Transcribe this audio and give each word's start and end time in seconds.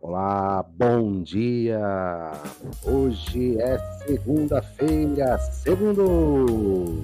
Olá, 0.00 0.64
bom 0.76 1.22
dia! 1.22 1.80
Hoje 2.84 3.60
é 3.60 3.78
segunda-feira, 4.06 5.36
segundo! 5.38 7.02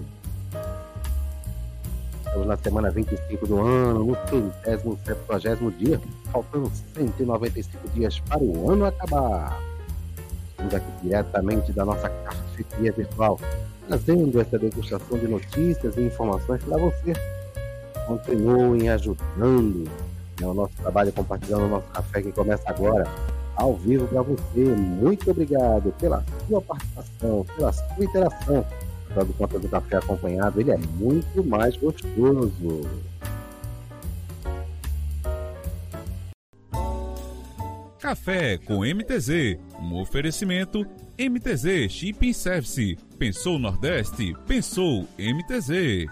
Estamos 2.25 2.47
na 2.47 2.57
semana 2.57 2.91
25 2.93 3.47
do 3.49 3.61
ano, 3.61 4.05
no 4.05 4.16
centésimo, 4.29 4.97
septuagésimo 5.05 5.73
dia, 5.73 6.01
faltando 6.30 6.71
195 6.95 7.88
dias 7.88 8.21
para 8.21 8.38
o 8.38 8.71
ano 8.71 8.87
acabar. 8.87 9.61
Estamos 10.51 10.74
aqui 10.74 10.93
diretamente 11.02 11.73
da 11.73 11.85
nossa 11.85 12.09
cafeteria 12.09 12.93
virtual, 12.93 13.40
trazendo 13.88 14.40
essa 14.40 14.57
degustação 14.57 15.18
de 15.18 15.27
notícias 15.27 15.96
e 15.96 16.01
informações 16.01 16.63
para 16.63 16.79
você. 16.79 17.13
Continuem 18.07 18.88
ajudando 18.88 19.90
é 20.40 20.46
o 20.46 20.54
nosso 20.54 20.74
trabalho 20.77 21.13
compartilhando 21.13 21.65
o 21.65 21.68
nosso 21.68 21.87
café 21.88 22.23
que 22.23 22.32
começa 22.32 22.63
agora, 22.66 23.04
ao 23.57 23.74
vivo 23.77 24.07
para 24.09 24.23
você. 24.23 24.65
Muito 24.65 25.30
obrigado 25.30 25.93
pela 26.01 26.24
sua 26.49 26.60
participação, 26.60 27.46
pela 27.57 27.73
sua 27.73 28.04
interação. 28.04 28.66
De 29.15 29.32
contas, 29.35 29.62
do 29.62 29.68
café 29.68 29.96
acompanhado, 29.99 30.60
ele 30.60 30.73
é 30.73 30.77
muito 30.77 31.45
mais 31.45 31.77
gostoso. 31.77 32.80
Café 38.01 38.59
com 38.59 38.80
MTZ, 38.80 39.57
um 39.80 40.01
oferecimento 40.01 40.85
MTZ 41.16 41.90
Shipping 41.90 42.32
Service. 42.32 42.99
Pensou 43.18 43.59
Nordeste? 43.59 44.35
Pensou 44.46 45.07
MTZ. 45.16 46.10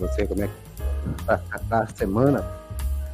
Você 0.00 0.26
como 0.26 0.42
é 0.42 0.48
que 0.48 1.24
tá, 1.24 1.38
tá 1.68 1.82
a 1.82 1.86
semana, 1.86 2.44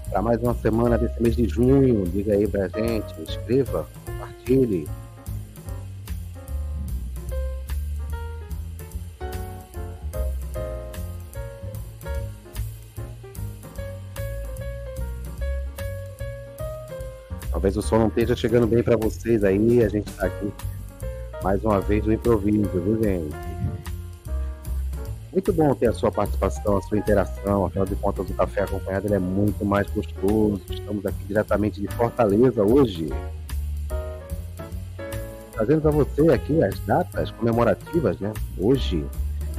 para 0.09 0.23
mais 0.23 0.41
uma 0.41 0.55
semana 0.55 0.97
desse 0.97 1.21
mês 1.21 1.35
de 1.35 1.49
junho. 1.49 2.07
Diga 2.07 2.35
aí 2.35 2.47
pra 2.47 2.69
gente, 2.69 3.23
escreva, 3.23 3.87
compartilhe. 4.05 4.89
Talvez 17.51 17.77
o 17.77 17.83
som 17.83 17.99
não 17.99 18.09
esteja 18.09 18.37
chegando 18.37 18.67
bem 18.67 18.83
para 18.83 18.97
vocês 18.97 19.43
aí, 19.43 19.83
a 19.83 19.89
gente 19.89 20.09
está 20.09 20.27
aqui 20.27 20.53
mais 21.43 21.65
uma 21.65 21.81
vez 21.81 22.05
no 22.05 22.13
improviso, 22.13 22.69
viu 22.69 23.03
gente? 23.03 23.35
Muito 25.37 25.53
bom 25.53 25.75
ter 25.75 25.89
a 25.89 25.93
sua 25.93 26.11
participação, 26.11 26.79
a 26.79 26.81
sua 26.81 26.97
interação. 26.97 27.67
Afinal 27.67 27.85
de 27.85 27.95
contas, 27.97 28.31
o 28.31 28.33
café 28.33 28.63
acompanhado 28.63 29.13
é 29.13 29.19
muito 29.19 29.67
mais 29.67 29.87
gostoso. 29.91 30.63
Estamos 30.71 31.05
aqui 31.05 31.23
diretamente 31.29 31.79
de 31.79 31.89
Fortaleza 31.89 32.63
hoje. 32.63 33.11
Trazendo 35.53 35.83
para 35.83 35.91
você 35.91 36.31
aqui 36.31 36.65
as 36.65 36.81
datas 36.87 37.31
comemorativas, 37.33 38.19
né? 38.19 38.33
Hoje 38.57 39.05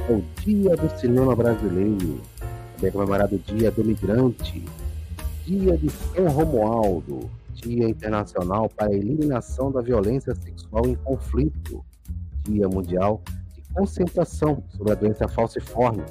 é 0.08 0.12
o 0.12 0.24
Dia 0.40 0.74
do 0.74 0.98
Cinema 0.98 1.36
Brasileiro. 1.36 2.20
Também 2.74 2.88
é 2.88 2.90
comemorado 2.90 3.36
o 3.36 3.38
Dia 3.38 3.70
do 3.70 3.84
Migrante. 3.84 4.64
Dia 5.46 5.78
de 5.78 5.90
São 5.90 6.26
Romualdo. 6.26 7.30
Dia 7.54 7.88
Internacional 7.88 8.68
para 8.68 8.88
a 8.88 8.96
Eliminação 8.96 9.70
da 9.70 9.80
Violência 9.80 10.34
Sexual 10.34 10.88
em 10.88 10.96
Conflito. 10.96 11.84
Dia 12.48 12.68
Mundial 12.68 13.22
conscientização 13.78 14.62
sobre 14.70 14.92
a 14.92 14.96
doença 14.96 15.28
falciforme 15.28 16.04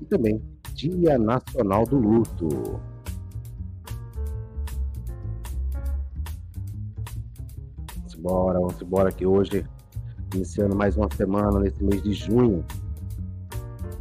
e 0.00 0.04
também 0.04 0.42
Dia 0.74 1.16
Nacional 1.16 1.84
do 1.86 1.96
Luto. 1.96 2.80
Vamos 7.96 8.14
embora, 8.18 8.58
vamos 8.58 8.82
embora 8.82 9.12
que 9.12 9.24
hoje, 9.24 9.64
iniciando 10.34 10.74
mais 10.74 10.96
uma 10.96 11.08
semana 11.14 11.60
nesse 11.60 11.82
mês 11.84 12.02
de 12.02 12.12
junho. 12.12 12.64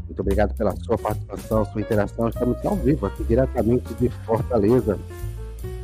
Muito 0.06 0.20
obrigado 0.20 0.56
pela 0.56 0.76
sua 0.78 0.98
participação, 0.98 1.66
sua 1.66 1.82
interação. 1.82 2.28
Estamos 2.28 2.66
ao 2.66 2.76
vivo 2.76 3.06
aqui 3.06 3.24
diretamente 3.24 3.94
de 3.96 4.10
Fortaleza. 4.10 5.00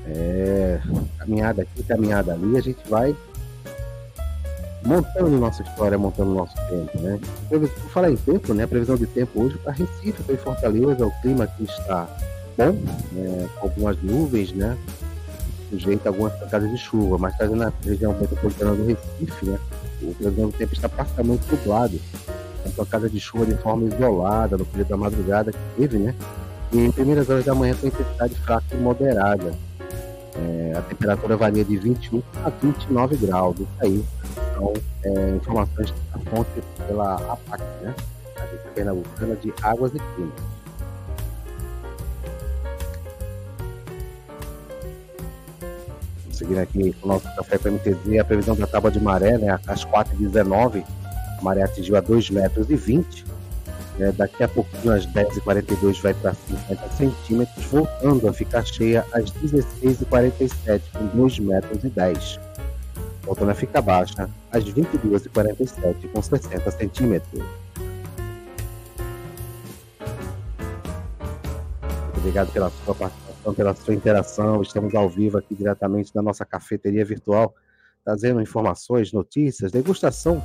É, 0.08 0.82
caminhada 1.20 1.62
aqui, 1.62 1.84
caminhada 1.84 2.34
ali, 2.34 2.58
a 2.58 2.62
gente 2.62 2.90
vai 2.90 3.16
montando 4.84 5.30
nossa 5.38 5.62
história, 5.62 5.98
montando 5.98 6.34
nosso 6.34 6.56
tempo, 6.70 7.00
né? 7.00 7.20
Por 7.50 7.68
falar 7.90 8.12
em 8.12 8.16
tempo, 8.16 8.54
né? 8.54 8.64
A 8.64 8.68
previsão 8.68 8.96
de 8.96 9.06
tempo 9.08 9.44
hoje 9.44 9.58
para 9.58 9.74
Recife, 9.74 10.24
para 10.24 10.38
Fortaleza, 10.38 11.06
o 11.06 11.12
clima 11.22 11.44
aqui 11.44 11.64
está 11.64 12.08
bom, 12.58 12.78
né? 13.12 13.50
algumas 13.62 14.02
nuvens, 14.02 14.54
né? 14.54 14.78
Sujeito 15.70 16.08
a 16.08 16.10
algumas 16.10 16.34
pancadas 16.34 16.70
de 16.72 16.78
chuva, 16.78 17.18
mas 17.18 17.34
está 17.34 17.48
na 17.48 17.72
região 17.84 18.14
metropolitana 18.14 18.76
do 18.76 18.86
Recife, 18.86 19.46
né? 19.46 19.60
O 20.02 20.16
previsão 20.16 20.50
do 20.50 20.58
tempo 20.58 20.74
está 20.74 20.88
parcialmente 20.88 21.44
nublado, 21.52 22.00
com 22.64 22.72
pancada 22.72 23.10
de 23.10 23.20
chuva 23.20 23.46
de 23.46 23.56
forma 23.56 23.88
isolada 23.88 24.58
no 24.58 24.66
período 24.66 24.90
da 24.90 24.98
madrugada 24.98 25.52
que 25.52 25.60
teve, 25.78 25.98
né? 25.98 26.16
E 26.72 26.86
em 26.86 26.92
primeiras 26.92 27.30
horas 27.30 27.46
da 27.46 27.54
manhã 27.54 27.76
com 27.76 27.88
intensidade 27.88 28.36
fraca 28.36 28.66
e 28.72 28.78
moderada. 28.78 29.54
É, 30.36 30.74
a 30.78 30.82
temperatura 30.82 31.36
varia 31.36 31.66
de 31.66 31.76
21 31.76 32.22
a 32.46 32.50
29 32.50 33.18
graus. 33.18 33.56
Isso 33.60 33.68
aí 33.80 34.06
são 34.60 34.74
é, 35.04 35.36
informações 35.36 35.94
da 36.12 36.20
fonte 36.30 36.50
pela 36.86 37.16
APAC, 37.16 37.64
né? 37.82 37.96
Agência 38.36 38.72
Pernambucana 38.76 39.36
de 39.38 39.54
Águas 39.62 39.92
e 39.96 40.00
Clima. 40.00 40.32
Seguir 46.32 46.60
aqui 46.60 46.96
o 47.02 47.08
nosso 47.08 47.26
café 47.36 47.58
com 47.58 47.72
MTZ, 47.72 48.20
a 48.20 48.24
previsão 48.24 48.56
da 48.56 48.68
tábua 48.68 48.92
de 48.92 49.00
maré, 49.00 49.38
né? 49.38 49.60
Às 49.68 49.86
4h19, 49.86 50.86
a 51.38 51.42
maré 51.42 51.64
atingiu 51.64 51.96
a 51.96 52.02
2,20 52.02 52.34
metros. 52.34 52.70
E 52.70 52.76
20. 52.76 53.26
É, 54.00 54.14
daqui 54.14 54.42
a 54.42 54.48
pouquinho, 54.48 54.94
às 54.94 55.06
10h42, 55.08 56.02
vai 56.02 56.14
para 56.14 56.34
50 56.34 56.90
centímetros, 56.92 57.66
voltando 57.66 58.30
a 58.30 58.34
ficar 58.34 58.66
cheia 58.66 59.06
às 59.12 59.30
16h47, 59.30 60.82
com 60.94 61.06
2 61.08 61.40
metros 61.40 61.84
10 61.84 62.40
voltando 63.24 63.52
a 63.52 63.56
ficar 63.56 63.82
baixa 63.82 64.30
às 64.52 64.64
22h47 64.64 66.12
com 66.12 66.22
60 66.22 66.72
centímetros. 66.72 67.44
Obrigado 72.18 72.52
pela 72.52 72.70
sua 72.70 72.94
participação, 72.94 73.54
pela 73.54 73.76
sua 73.76 73.94
interação. 73.94 74.62
Estamos 74.62 74.94
ao 74.94 75.10
vivo 75.10 75.38
aqui 75.38 75.56
diretamente 75.56 76.14
da 76.14 76.22
nossa 76.22 76.46
cafeteria 76.46 77.06
virtual, 77.06 77.56
trazendo 78.04 78.42
informações, 78.42 79.14
notícias, 79.14 79.72
degustação 79.72 80.44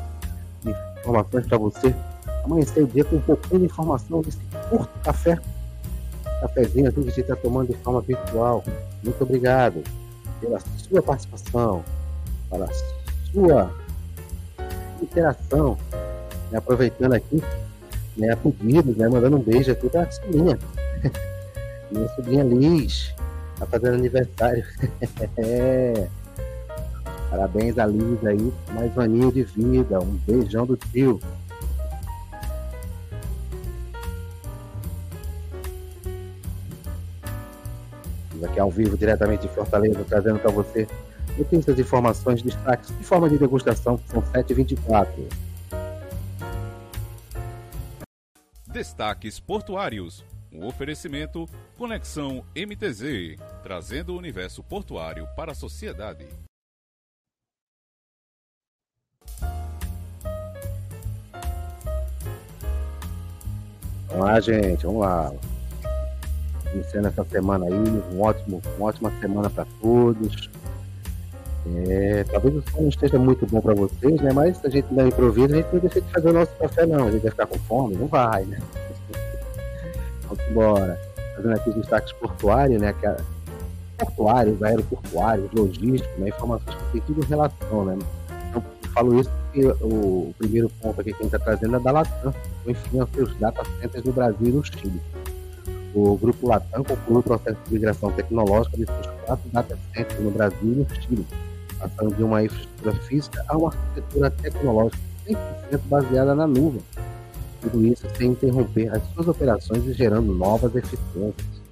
de 0.62 0.70
informações 1.00 1.46
para 1.46 1.58
você. 1.58 1.94
Amanhecer 2.44 2.84
o 2.84 2.86
dia 2.86 3.04
com 3.04 3.16
um 3.16 3.20
pouquinho 3.20 3.60
de 3.60 3.66
informação 3.66 4.22
desse 4.22 4.38
curto 4.70 4.98
café. 5.00 5.38
Cafézinho 6.40 6.88
assim 6.88 7.02
que 7.02 7.08
a 7.08 7.10
gente 7.10 7.20
está 7.22 7.36
tomando 7.36 7.72
de 7.72 7.78
forma 7.82 8.00
virtual. 8.02 8.62
Muito 9.02 9.22
obrigado 9.22 9.82
pela 10.40 10.60
sua 10.60 11.02
participação 11.02 11.82
para 12.48 12.66
sua 13.32 13.74
interação, 15.02 15.76
né, 16.50 16.58
aproveitando 16.58 17.12
aqui, 17.12 17.42
né, 18.16 18.36
pedidos, 18.36 18.96
né, 18.96 19.08
mandando 19.08 19.36
um 19.36 19.42
beijo 19.42 19.72
aqui 19.72 19.88
para 19.88 20.02
a 20.02 20.10
sobrinha, 20.10 20.58
minha 21.90 22.08
sobrinha 22.10 22.44
Liz, 22.44 23.14
tá 23.58 23.66
fazendo 23.66 23.94
aniversário. 23.94 24.64
é. 25.38 26.08
Parabéns 27.30 27.78
a 27.78 27.86
Liz 27.86 28.24
aí, 28.24 28.52
mais 28.72 28.96
um 28.96 29.00
aninho 29.00 29.32
de 29.32 29.42
vida, 29.42 29.98
um 29.98 30.18
beijão 30.26 30.64
do 30.64 30.76
tio. 30.76 31.20
aqui 38.54 38.60
ao 38.60 38.70
vivo, 38.70 38.96
diretamente 38.96 39.42
de 39.42 39.48
Fortaleza, 39.48 40.04
trazendo 40.08 40.38
para 40.38 40.50
você 40.50 40.86
notícias, 41.36 41.78
informações, 41.78 42.42
destaques 42.42 42.96
de 42.96 43.04
forma 43.04 43.28
de 43.28 43.38
degustação, 43.38 43.98
são 44.08 44.22
7h24. 44.22 45.08
Destaques 48.66 49.38
portuários. 49.38 50.24
Um 50.52 50.66
oferecimento 50.66 51.48
Conexão 51.76 52.44
MTZ, 52.54 53.36
trazendo 53.62 54.12
o 54.12 54.16
universo 54.16 54.62
portuário 54.62 55.26
para 55.34 55.50
a 55.50 55.54
sociedade. 55.54 56.26
Vamos 64.08 64.26
lá, 64.26 64.40
gente, 64.40 64.86
vamos 64.86 65.00
lá. 65.00 65.32
Iniciando 66.72 67.08
essa 67.08 67.24
semana 67.24 67.66
aí, 67.66 67.72
um 67.72 68.20
ótimo, 68.20 68.62
uma 68.76 68.86
ótima 68.86 69.10
semana 69.20 69.50
para 69.50 69.66
todos. 69.80 70.48
É, 71.66 72.24
talvez 72.24 72.56
o 72.56 72.62
som 72.70 72.82
não 72.82 72.88
esteja 72.88 73.18
muito 73.18 73.46
bom 73.46 73.60
para 73.60 73.74
vocês, 73.74 74.20
né? 74.20 74.32
Mas 74.32 74.62
a 74.64 74.68
gente 74.68 74.92
não 74.92 75.08
improvisa, 75.08 75.54
a 75.54 75.56
gente 75.56 75.72
não 75.72 75.80
deixa 75.80 76.00
de 76.00 76.12
fazer 76.12 76.28
o 76.28 76.32
nosso 76.32 76.52
café, 76.56 76.84
não. 76.84 77.06
A 77.06 77.10
gente 77.10 77.22
vai 77.22 77.30
ficar 77.30 77.46
com 77.46 77.58
fome? 77.60 77.96
Não 77.96 78.06
vai, 78.06 78.44
né? 78.44 78.58
Bora. 80.52 81.00
Fazendo 81.36 81.54
aqui 81.54 81.70
os 81.70 81.76
destaques 81.76 82.12
portuários, 82.12 82.80
né? 82.80 82.92
Que 82.92 83.06
é 83.06 83.16
portuários, 83.98 84.62
aeroportuários, 84.62 85.50
logísticos, 85.52 86.18
né? 86.18 86.28
Informações 86.28 86.76
que 86.76 86.92
tem 86.92 87.00
tudo 87.02 87.26
relação, 87.26 87.84
né? 87.84 87.98
Eu 88.54 88.62
falo 88.92 89.20
isso 89.20 89.30
porque 89.30 89.66
o, 89.84 90.34
primeiro 90.36 90.68
ponto 90.80 91.00
aqui 91.00 91.12
que 91.12 91.20
a 91.20 91.24
gente 91.24 91.34
está 91.34 91.38
trazendo 91.38 91.76
é 91.76 91.80
da 91.80 91.92
Latam, 91.92 92.34
enfim, 92.66 93.00
os 93.00 93.10
seus 93.10 93.36
data 93.36 93.62
centers 93.80 94.04
no 94.04 94.12
Brasil 94.12 94.48
e 94.48 94.52
no 94.52 94.64
Chile. 94.64 95.00
O 95.94 96.16
grupo 96.16 96.48
Latam 96.48 96.82
concluiu 96.82 97.20
o 97.20 97.22
processo 97.22 97.56
de 97.66 97.74
migração 97.74 98.10
tecnológica 98.10 98.76
de 98.76 98.84
seus 98.84 99.06
quatro 99.24 99.48
data 99.50 99.78
centers 99.94 100.20
no 100.20 100.30
Brasil 100.30 100.58
e 100.62 100.66
no 100.66 100.86
Chile, 101.02 101.26
passando 101.88 102.14
de 102.14 102.22
uma 102.22 102.42
infraestrutura 102.42 102.94
física 103.02 103.44
a 103.48 103.56
uma 103.56 103.68
arquitetura 103.68 104.30
tecnológica 104.30 105.02
100% 105.26 105.80
baseada 105.86 106.34
na 106.34 106.46
nuvem. 106.46 106.82
Tudo 107.60 107.84
isso 107.86 108.06
sem 108.16 108.30
interromper 108.30 108.94
as 108.94 109.02
suas 109.12 109.28
operações 109.28 109.86
e 109.86 109.92
gerando 109.92 110.34
novas 110.34 110.74
eficiências. 110.74 111.62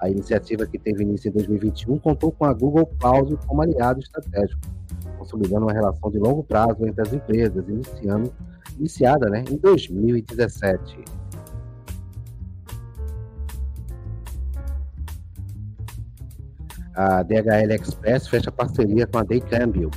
A 0.00 0.10
iniciativa 0.10 0.66
que 0.66 0.78
teve 0.78 1.02
início 1.02 1.28
em 1.28 1.32
2021 1.32 1.98
contou 1.98 2.30
com 2.30 2.44
a 2.44 2.52
Google 2.52 2.86
Cloud 2.98 3.36
como 3.46 3.62
aliado 3.62 4.00
estratégico, 4.00 4.60
consolidando 5.18 5.66
uma 5.66 5.72
relação 5.72 6.10
de 6.10 6.18
longo 6.18 6.42
prazo 6.42 6.86
entre 6.86 7.02
as 7.02 7.12
empresas, 7.12 7.64
iniciando, 7.68 8.32
iniciada 8.78 9.28
né, 9.30 9.42
em 9.50 9.56
2017. 9.56 10.98
A 16.96 17.22
DHL 17.22 17.72
Express 17.72 18.26
fecha 18.26 18.50
parceria 18.50 19.06
com 19.06 19.18
a 19.18 19.22
Day 19.22 19.40
Cambio. 19.40 19.90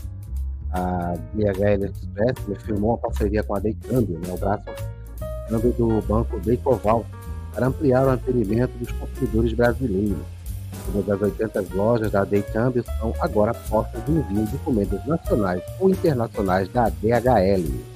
A 0.72 1.16
DHL 1.34 1.86
Express 1.86 2.64
firmou 2.66 2.92
uma 2.92 2.98
parceria 2.98 3.42
com 3.42 3.56
a 3.56 3.60
Day 3.60 3.74
Cambio, 3.88 4.20
né, 4.20 4.34
o 4.34 4.38
braço 4.38 4.66
do 5.78 6.02
banco 6.02 6.40
Daycoval, 6.42 7.06
para 7.54 7.68
ampliar 7.68 8.06
o 8.06 8.10
atendimento 8.10 8.72
dos 8.78 8.92
consumidores 8.92 9.54
brasileiros. 9.54 10.18
Uma 10.94 11.04
das 11.04 11.22
80 11.22 11.66
lojas 11.74 12.12
da 12.12 12.26
Day 12.26 12.42
Cambio 12.42 12.84
são 13.00 13.14
agora 13.22 13.54
postas 13.54 14.04
de 14.06 14.12
envio 14.12 14.46
de 14.46 14.56
encomendas 14.56 15.06
nacionais 15.06 15.62
ou 15.80 15.90
internacionais 15.90 16.68
da 16.70 16.90
DHL. 16.90 17.89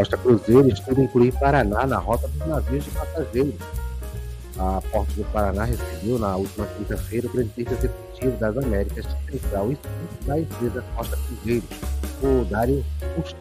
Costa 0.00 0.16
Cruzeiro 0.16 0.66
estuda 0.66 1.02
incluir 1.02 1.30
Paraná 1.32 1.86
na 1.86 1.98
rota 1.98 2.26
dos 2.26 2.46
navios 2.46 2.84
de 2.84 2.90
passageiros. 2.90 3.54
A 4.58 4.80
Porto 4.90 5.12
do 5.12 5.24
Paraná 5.30 5.64
recebeu 5.64 6.18
na 6.18 6.36
última 6.36 6.66
quinta-feira 6.66 7.26
o 7.26 7.30
presidente 7.30 7.74
executivo 7.74 8.36
das 8.38 8.56
Américas 8.56 9.06
Central 9.30 9.72
e 9.72 9.78
da 10.26 10.40
empresa 10.40 10.82
Costa 10.96 11.18
Cruzeiro, 11.18 11.64
o 12.22 12.44
Dário 12.46 12.82
Custo. 13.14 13.36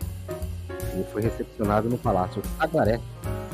Ele 0.93 1.05
foi 1.13 1.21
recepcionado 1.21 1.87
no 1.89 1.97
Palácio 1.97 2.41
Taguaré, 2.57 2.99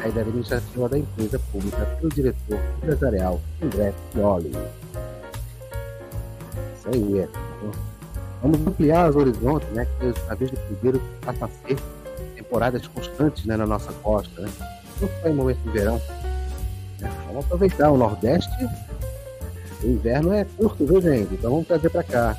sede 0.02 0.20
administrativa 0.20 0.90
da 0.90 0.98
empresa 0.98 1.40
pública, 1.52 1.86
pelo 2.00 2.10
diretor 2.10 2.60
empresarial 2.78 3.40
André 3.62 3.94
Pioli. 4.14 4.52
Isso 6.76 6.90
aí, 6.92 7.20
é. 7.20 7.30
Vamos 8.42 8.66
ampliar 8.66 9.12
os 9.12 9.16
horizontes, 9.16 9.70
né? 9.74 9.86
Que 10.00 10.08
os 10.08 10.28
navios 10.28 10.50
de 10.50 10.58
cruzeiro 10.58 11.02
passam 11.24 11.48
a 11.48 11.68
ser 11.68 11.78
temporadas 12.46 12.88
constantes 12.88 13.46
né, 13.46 13.58
na 13.58 13.66
nossa 13.66 13.92
costa. 13.94 14.42
Né? 14.42 14.50
Não 15.02 15.10
só 15.22 15.28
em 15.28 15.34
momento 15.34 15.60
de 15.60 15.70
verão. 15.70 16.02
Né? 17.00 17.12
Vamos 17.28 17.46
aproveitar 17.46 17.92
o 17.92 17.98
Nordeste. 17.98 18.70
O 19.84 19.88
inverno 19.88 20.34
é 20.34 20.46
curto, 20.46 20.86
viu, 20.86 21.02
gente? 21.02 21.34
Então 21.34 21.52
vamos 21.52 21.68
trazer 21.68 21.90
para 21.90 22.04
cá. 22.04 22.38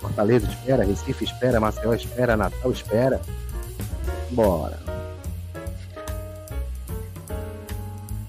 Fortaleza 0.00 0.48
espera, 0.48 0.84
Recife 0.84 1.24
espera, 1.24 1.60
Maceió 1.60 1.94
espera, 1.94 2.36
Natal 2.36 2.72
espera. 2.72 3.20
Bora. 4.30 4.80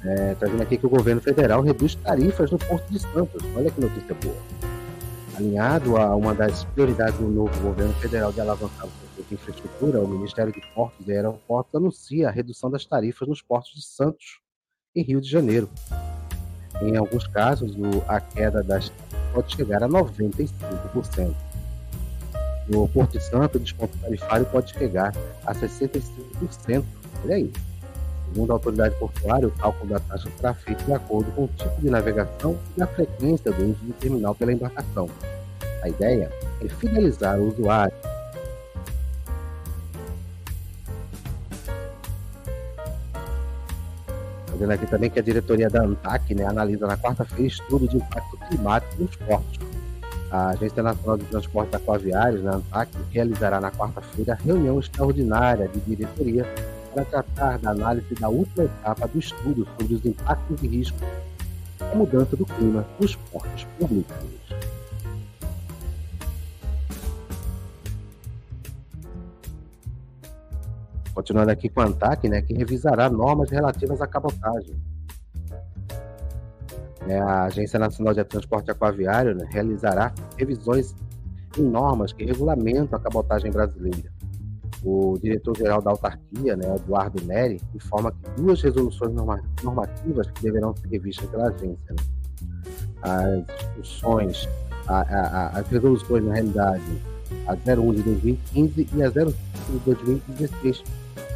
É, 0.06 0.36
trazendo 0.38 0.62
aqui 0.62 0.78
que 0.78 0.86
o 0.86 0.90
governo 0.90 1.22
federal 1.22 1.62
reduz 1.62 1.96
tarifas 1.96 2.52
no 2.52 2.58
Porto 2.58 2.86
de 2.92 3.00
Santos. 3.00 3.42
Olha 3.56 3.72
que 3.72 3.80
notícia 3.80 4.14
boa. 4.22 4.36
Alinhado 5.36 5.98
a 5.98 6.16
uma 6.16 6.36
das 6.36 6.66
prioridades 6.66 7.18
do 7.18 7.28
novo 7.28 7.58
governo 7.62 7.94
federal 7.94 8.32
de 8.32 8.42
alavancar 8.42 8.86
o 8.86 9.03
infraestrutura, 9.34 10.00
o 10.00 10.08
Ministério 10.08 10.52
de 10.52 10.62
Portos 10.74 11.08
e 11.08 11.12
Aeroportos 11.12 11.76
anuncia 11.76 12.28
a 12.28 12.32
redução 12.32 12.70
das 12.70 12.86
tarifas 12.86 13.28
nos 13.28 13.42
portos 13.42 13.74
de 13.74 13.86
Santos 13.86 14.40
e 14.96 15.02
Rio 15.02 15.20
de 15.20 15.30
Janeiro. 15.30 15.70
Em 16.82 16.98
alguns 16.98 17.28
casos, 17.28 17.76
a 18.08 18.20
queda 18.20 18.64
das 18.64 18.92
pode 19.34 19.56
chegar 19.56 19.84
a 19.84 19.90
95%. 19.90 21.34
No 22.70 22.88
Porto 22.88 23.12
de 23.12 23.24
Santos, 23.24 23.62
o 23.62 23.64
desconto 23.64 23.98
tarifário 23.98 24.46
pode 24.46 24.72
chegar 24.74 25.14
a 25.46 25.54
65%. 25.54 26.84
Olha 27.24 27.36
aí. 27.36 27.52
Segundo 28.28 28.52
a 28.52 28.54
autoridade 28.56 28.96
portuária, 28.96 29.48
o 29.48 29.52
cálculo 29.52 29.94
da 29.94 30.00
taxa 30.00 30.30
será 30.38 30.54
feito 30.54 30.84
de 30.86 30.94
acordo 30.94 31.32
com 31.34 31.44
o 31.44 31.48
tipo 31.50 31.82
de 31.82 31.90
navegação 31.90 32.58
e 32.76 32.82
a 32.82 32.88
frequência 32.88 33.52
do 33.52 33.64
uso 33.64 33.80
do 33.84 33.94
terminal 33.94 34.34
pela 34.34 34.54
embarcação. 34.54 35.08
A 35.84 35.90
ideia 35.90 36.32
é 36.62 36.68
fidelizar 36.68 37.40
o 37.40 37.50
usuário. 37.50 37.94
Fazendo 44.54 44.72
aqui 44.72 44.86
também 44.86 45.10
que 45.10 45.18
a 45.18 45.24
diretoria 45.24 45.68
da 45.68 45.82
ANTAC 45.82 46.36
né, 46.36 46.46
analisa 46.46 46.86
na 46.86 46.96
quarta-feira 46.96 47.48
estudo 47.48 47.88
de 47.88 47.98
impacto 47.98 48.38
climático 48.48 49.02
nos 49.02 49.16
portos. 49.16 49.60
A 50.30 50.50
Agência 50.50 50.84
Nacional 50.84 51.18
de 51.18 51.26
Transportes 51.26 51.74
Aquaviários, 51.74 52.44
né, 52.44 52.52
ANTAC, 52.54 52.92
realizará 53.10 53.60
na 53.60 53.72
quarta-feira 53.72 54.38
reunião 54.46 54.80
extraordinária 54.80 55.68
de 55.68 55.80
diretoria 55.80 56.46
para 56.94 57.04
tratar 57.04 57.58
da 57.58 57.72
análise 57.72 58.14
da 58.14 58.30
última 58.30 58.66
etapa 58.66 59.08
do 59.08 59.18
estudo 59.18 59.68
sobre 59.80 59.96
os 59.96 60.06
impactos 60.06 60.62
e 60.62 60.68
riscos 60.68 61.02
da 61.80 61.96
mudança 61.96 62.36
do 62.36 62.46
clima 62.46 62.86
nos 63.00 63.16
portos 63.16 63.66
públicos. 63.80 64.43
Continuando 71.14 71.52
aqui 71.52 71.70
com 71.70 71.82
a 71.82 71.86
ANTAC, 71.86 72.28
né, 72.28 72.42
que 72.42 72.54
revisará 72.54 73.10
normas 73.10 73.50
relativas 73.50 74.02
à 74.02 74.08
cabotagem. 74.08 74.76
É, 77.08 77.20
a 77.20 77.44
Agência 77.44 77.78
Nacional 77.78 78.14
de 78.14 78.24
Transporte 78.24 78.72
Aquaviário 78.72 79.36
né, 79.36 79.46
realizará 79.52 80.14
revisões 80.38 80.96
em 81.58 81.64
normas 81.64 82.14
que 82.14 82.24
regulamentam 82.24 82.98
a 82.98 83.02
cabotagem 83.02 83.52
brasileira 83.52 84.14
o 84.84 85.18
diretor-geral 85.22 85.82
da 85.82 85.92
autarquia, 85.92 86.58
né, 86.58 86.76
Eduardo 86.76 87.24
Neri, 87.24 87.62
informa 87.74 88.12
que 88.12 88.42
duas 88.42 88.62
resoluções 88.62 89.14
normativas 89.64 90.30
que 90.32 90.44
deverão 90.44 90.76
ser 90.76 90.88
revistas 90.88 91.30
pela 91.30 91.48
agência. 91.48 91.78
Né? 91.90 92.04
As 93.02 93.46
discussões, 93.58 94.50
a, 94.88 95.02
a, 95.02 95.48
as 95.60 95.68
resoluções, 95.68 96.24
na 96.26 96.34
realidade, 96.34 96.84
a 97.48 97.54
01 97.54 97.94
de 97.94 98.04
2015 98.04 98.90
e 98.94 99.04
a 99.04 99.10
05 99.10 99.34
de 99.72 99.80
2016, 99.80 100.84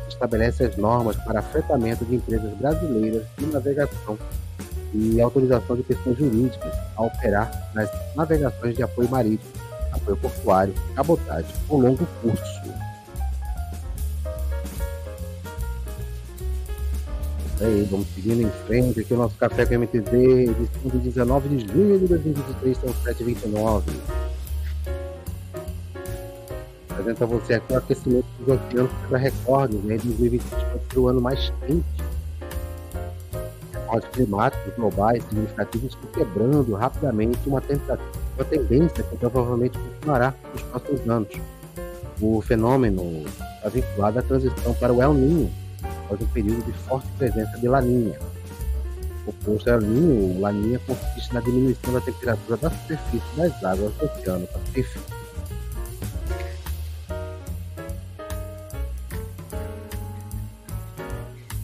estabelece 0.08 0.64
as 0.64 0.78
normas 0.78 1.16
para 1.18 1.40
afetamento 1.40 2.06
de 2.06 2.16
empresas 2.16 2.54
brasileiras 2.54 3.24
de 3.38 3.46
navegação 3.48 4.18
e 4.94 5.20
autorização 5.22 5.76
de 5.76 5.84
pessoas 5.84 6.18
jurídicas 6.18 6.74
a 6.96 7.04
operar 7.04 7.70
nas 7.74 7.90
navegações 8.16 8.76
de 8.76 8.84
apoio 8.84 9.10
marítimo, 9.10 9.52
apoio 9.92 10.18
portuário, 10.18 10.74
cabotagem 10.96 11.54
ou 11.70 11.80
longo 11.80 12.08
curso. 12.22 12.78
aí, 17.60 17.88
vamos 17.90 18.08
seguindo 18.14 18.42
em 18.42 18.52
frente. 18.66 19.00
Aqui 19.00 19.14
o 19.14 19.18
nosso 19.18 19.36
Café 19.36 19.66
com 19.66 19.78
MTZ, 19.78 20.14
edição 20.14 20.92
de 20.92 20.98
19 21.00 21.50
de 21.50 21.68
junho 21.68 22.00
de 22.00 22.08
2023, 22.08 22.78
são 22.78 22.90
7h29. 23.04 23.84
Apresenta 27.08 27.24
a 27.24 27.28
você 27.28 27.54
aqui 27.54 27.74
o 27.74 27.78
aquecimento 27.78 28.26
dos 28.38 28.48
oceanos 28.50 28.92
para 29.08 29.18
recordes, 29.18 29.82
né? 29.84 29.98
2023 29.98 30.64
pode 30.64 30.84
ser 30.92 31.00
o 31.00 31.08
ano 31.08 31.22
mais 31.22 31.54
quente. 31.66 31.86
Recordes 33.74 34.10
climáticos 34.10 34.74
globais 34.76 35.24
significativos 35.24 35.94
estão 35.94 36.12
quebrando 36.12 36.76
rapidamente 36.76 37.40
uma, 37.48 37.64
uma 38.36 38.46
tendência 38.46 39.04
que 39.06 39.16
provavelmente 39.16 39.80
continuará 39.80 40.34
nos 40.52 40.62
próximos 40.64 41.10
anos. 41.10 41.30
O 42.20 42.42
fenômeno 42.42 43.24
está 43.56 43.70
vinculado 43.70 44.20
à 44.20 44.22
transição 44.22 44.74
para 44.74 44.92
o 44.92 45.02
El 45.02 45.14
Niño, 45.14 45.50
após 46.04 46.22
um 46.22 46.28
período 46.28 46.66
de 46.66 46.74
forte 46.80 47.08
presença 47.18 47.58
de 47.58 47.70
laninha. 47.70 48.20
O 49.26 49.30
oposto 49.30 49.72
ao 49.72 49.80
Ninho, 49.80 50.42
laninha 50.42 50.80
consiste 50.86 51.34
na 51.34 51.40
diminuição 51.40 51.94
da 51.94 52.02
temperatura 52.02 52.58
da 52.58 52.70
superfície 52.70 53.38
das 53.38 53.64
águas 53.64 53.94
do 53.94 54.06
Oceano 54.06 54.48
Pacífico. 54.48 55.17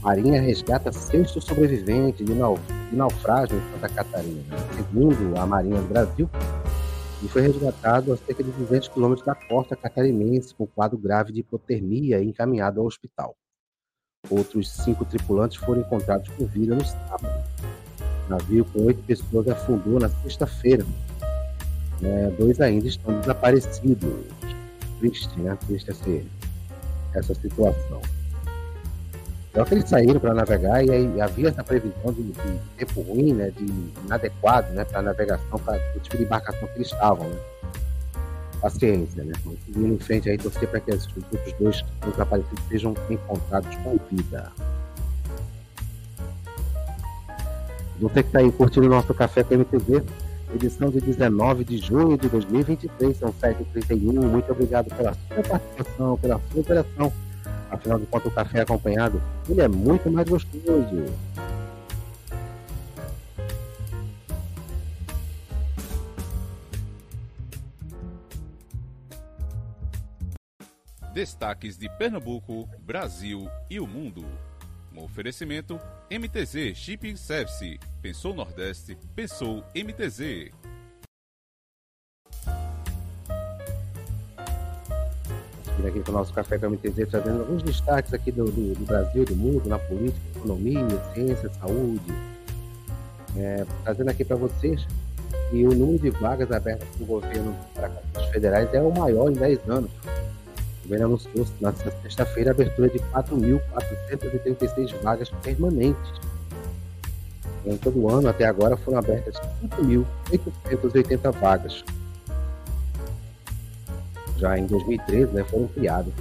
Marinha 0.03 0.41
resgata 0.41 0.91
sexto 0.91 1.39
sobrevivente 1.39 2.25
de, 2.25 2.33
nau 2.33 2.59
de 2.89 2.95
naufrágio 2.95 3.57
em 3.57 3.71
Santa 3.71 3.87
Catarina. 3.87 4.43
Segundo 4.75 5.39
a 5.39 5.45
Marinha 5.45 5.79
do 5.79 5.87
Brasil, 5.87 6.29
e 7.23 7.27
foi 7.29 7.41
resgatado 7.41 8.11
a 8.11 8.17
cerca 8.17 8.43
de 8.43 8.51
200 8.51 8.89
quilômetros 8.89 9.25
da 9.25 9.33
costa 9.33 9.77
catarinense 9.77 10.53
com 10.53 10.67
quadro 10.67 10.97
grave 10.97 11.31
de 11.31 11.39
hipotermia 11.39 12.19
e 12.19 12.27
encaminhado 12.27 12.81
ao 12.81 12.85
hospital. 12.85 13.33
Outros 14.29 14.69
cinco 14.69 15.05
tripulantes 15.05 15.55
foram 15.55 15.81
encontrados 15.81 16.27
com 16.29 16.45
vida 16.45 16.75
no 16.75 16.83
sábado. 16.83 17.43
O 18.27 18.29
navio 18.29 18.65
com 18.65 18.83
oito 18.83 19.01
pessoas 19.03 19.47
afundou 19.47 20.01
na 20.01 20.09
sexta-feira. 20.09 20.85
É, 22.03 22.29
dois 22.31 22.59
ainda 22.59 22.87
estão 22.87 23.17
desaparecidos. 23.21 24.25
Triste, 24.99 25.39
né? 25.39 25.57
Triste 25.65 25.91
essa, 25.91 26.21
essa 27.13 27.33
situação. 27.35 28.01
Só 29.53 29.63
que 29.63 29.75
eles 29.75 29.87
saíram 29.87 30.19
para 30.19 30.33
navegar 30.33 30.83
e 30.83 30.89
aí 30.89 31.21
havia 31.21 31.49
essa 31.49 31.63
previsão 31.63 32.11
de, 32.11 32.23
de 32.23 32.59
tempo 32.75 33.01
ruim, 33.01 33.33
né, 33.33 33.51
de 33.51 33.65
inadequado, 34.03 34.73
né, 34.73 34.83
para 34.83 35.01
navegação, 35.03 35.59
para 35.59 35.79
o 35.95 35.99
tipo 35.99 36.17
de 36.17 36.23
embarcação 36.23 36.67
que 36.69 36.75
eles 36.75 36.87
estavam, 36.87 37.27
né. 37.27 37.37
Paciência, 38.59 39.23
né. 39.23 39.33
Seguir 39.65 39.85
em 39.85 39.99
frente 39.99 40.29
aí, 40.29 40.39
torcer 40.39 40.67
para 40.67 40.79
que 40.79 40.91
os 40.91 41.07
outros 41.31 41.53
dois 41.59 41.85
desaparecidos 42.03 42.63
sejam 42.67 42.95
encontrados 43.09 43.75
com 43.77 43.99
vida. 44.09 44.51
Você 48.01 48.23
que 48.23 48.29
está 48.29 48.39
aí 48.39 48.51
curtindo 48.51 48.87
o 48.87 48.89
nosso 48.89 49.13
Café 49.13 49.43
com 49.43 49.53
MTV, 49.53 50.03
edição 50.55 50.89
de 50.89 50.99
19 50.99 51.63
de 51.63 51.77
junho 51.77 52.17
de 52.17 52.27
2023, 52.27 53.17
são 53.17 53.31
7h31. 53.33 54.19
Muito 54.19 54.51
obrigado 54.51 54.93
pela 54.95 55.13
sua 55.13 55.43
participação, 55.43 56.17
pela 56.17 56.41
sua 56.51 56.59
interação 56.59 57.13
Afinal 57.73 57.97
de 57.99 58.05
contas, 58.05 58.31
o 58.31 58.35
café 58.35 58.61
acompanhado, 58.61 59.19
ele 59.49 59.61
é 59.61 59.67
muito 59.67 60.09
mais 60.11 60.29
gostoso. 60.29 61.05
Destaques 71.11 71.77
de 71.77 71.89
Pernambuco, 71.97 72.69
Brasil 72.79 73.49
e 73.69 73.79
o 73.79 73.87
mundo. 73.87 74.23
Um 74.95 75.03
oferecimento 75.03 75.79
MTZ 76.11 76.75
Shipping 76.75 77.15
Service. 77.15 77.79
Pensou 78.03 78.35
Nordeste, 78.35 78.95
pensou 79.15 79.63
MTZ. 79.75 80.51
Aqui 85.87 86.01
com 86.01 86.11
o 86.11 86.13
nosso 86.13 86.33
Café 86.33 86.57
com 86.57 86.69
MTZ, 86.69 87.07
trazendo 87.09 87.41
alguns 87.41 87.63
destaques 87.63 88.13
aqui 88.13 88.31
do, 88.31 88.45
do, 88.45 88.73
do 88.73 88.85
Brasil, 88.85 89.25
do 89.25 89.35
mundo, 89.35 89.67
na 89.67 89.79
política, 89.79 90.19
economia, 90.35 90.87
ciência, 91.13 91.49
saúde. 91.59 92.13
É, 93.35 93.65
trazendo 93.83 94.09
aqui 94.09 94.23
para 94.23 94.35
vocês 94.35 94.85
que 95.49 95.65
o 95.65 95.73
número 95.73 95.99
de 95.99 96.09
vagas 96.11 96.51
abertas 96.51 96.87
pelo 96.89 97.05
governo 97.05 97.55
para 97.73 97.91
os 98.17 98.25
federais 98.27 98.71
é 98.73 98.81
o 98.81 98.91
maior 98.91 99.29
em 99.29 99.33
10 99.33 99.69
anos. 99.69 99.91
O 100.79 100.83
governo 100.83 101.05
anunciou 101.05 101.45
na 101.61 101.73
sexta-feira 101.73 102.51
a 102.51 102.53
abertura 102.53 102.89
de 102.89 102.99
4.436 102.99 105.01
vagas 105.01 105.29
permanentes. 105.41 106.11
Em 107.65 107.77
todo 107.77 107.97
o 107.99 108.09
ano, 108.09 108.27
até 108.27 108.45
agora, 108.45 108.75
foram 108.75 108.99
abertas 108.99 109.35
5.880 109.79 111.31
vagas 111.39 111.83
já 114.43 114.59
em 114.59 114.65
2013, 114.65 115.31
né, 115.31 115.45
foram 115.45 115.69
criados 115.69 116.13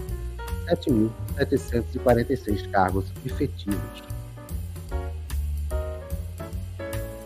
7.746 0.69 2.71
cargos 2.71 3.07
efetivos. 3.27 4.03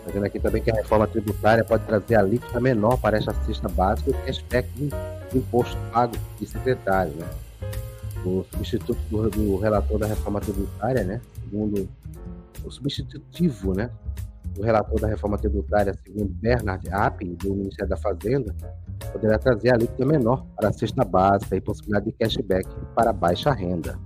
Fazendo 0.03 0.25
aqui 0.25 0.39
também 0.39 0.63
que 0.63 0.71
a 0.71 0.75
reforma 0.75 1.05
tributária 1.05 1.63
pode 1.63 1.85
trazer 1.85 2.15
a 2.15 2.21
alíquota 2.21 2.59
menor 2.59 2.97
para 2.97 3.17
esta 3.17 3.31
cesta 3.45 3.69
básica 3.69 4.09
e 4.09 4.13
cashback 4.25 4.67
de 4.75 4.89
imposto 5.37 5.77
pago 5.93 6.15
de 6.39 6.47
secretário. 6.47 7.13
Né? 7.13 7.27
O 8.25 8.43
substituto 8.51 8.99
do, 9.11 9.29
do, 9.29 9.57
relator 9.57 9.99
da 9.99 10.07
reforma 10.07 10.41
tributária, 10.41 11.03
né, 11.03 11.21
segundo 11.43 11.87
o 12.63 12.71
substitutivo 12.71 13.75
né, 13.75 13.91
do 14.55 14.63
relator 14.63 14.99
da 14.99 15.07
reforma 15.07 15.37
tributária, 15.37 15.93
segundo 16.03 16.33
Bernard 16.33 16.89
Appin, 16.89 17.35
do 17.35 17.53
Ministério 17.53 17.89
da 17.89 17.97
Fazenda, 17.97 18.55
poderá 19.11 19.37
trazer 19.39 19.69
a 19.69 19.73
alíquota 19.75 20.05
menor 20.05 20.45
para 20.55 20.69
a 20.69 20.73
cesta 20.73 21.03
básica 21.03 21.55
e 21.55 21.61
possibilidade 21.61 22.05
de 22.05 22.11
cashback 22.13 22.67
para 22.95 23.13
baixa 23.13 23.51
renda. 23.51 23.97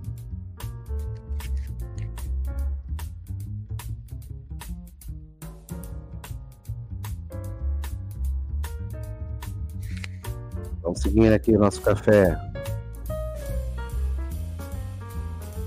Vamos 10.82 11.00
seguindo 11.00 11.32
aqui 11.32 11.56
o 11.56 11.58
nosso 11.58 11.80
café. 11.80 12.38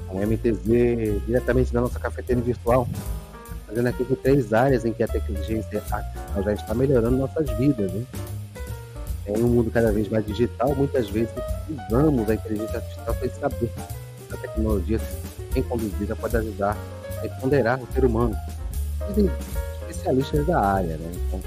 Com 0.08 0.20
MTZ, 0.20 1.25
diretamente 1.25 1.74
da 1.74 1.82
nossa 1.82 2.00
cafeteira 2.00 2.41
virtual. 2.41 2.88
Fazendo 3.65 3.88
aqui 3.88 4.05
com 4.05 4.15
três 4.15 4.53
áreas 4.53 4.86
em 4.86 4.94
que 4.94 5.01
a 5.01 5.08
tecnologia 5.08 5.58
artificial 5.58 6.03
já 6.44 6.53
está 6.53 6.74
melhorando 6.74 7.17
nossas 7.17 7.50
vidas. 7.58 7.91
Né? 7.91 8.05
Em 9.27 9.44
um 9.44 9.48
mundo 9.48 9.72
cada 9.72 9.91
vez 9.91 10.08
mais 10.10 10.25
digital, 10.25 10.75
muitas 10.75 11.10
vezes 11.10 11.34
usamos 11.89 12.29
a 12.29 12.36
inteligência 12.36 12.77
artificial 12.77 13.15
sem 13.20 13.29
saber 13.29 13.72
que 14.27 14.34
a 14.34 14.38
tecnologia 14.38 15.00
bem 15.53 15.63
conduzida 15.63 16.15
pode 16.15 16.38
ajudar 16.38 16.77
a 17.24 17.41
ponderar 17.41 17.82
o 17.82 17.88
ser 17.94 18.05
humano. 18.05 18.36
Dizem 19.08 19.32
especialistas 19.89 20.46
da 20.46 20.60
área, 20.60 20.98
né? 20.98 21.12
Então, 21.27 21.41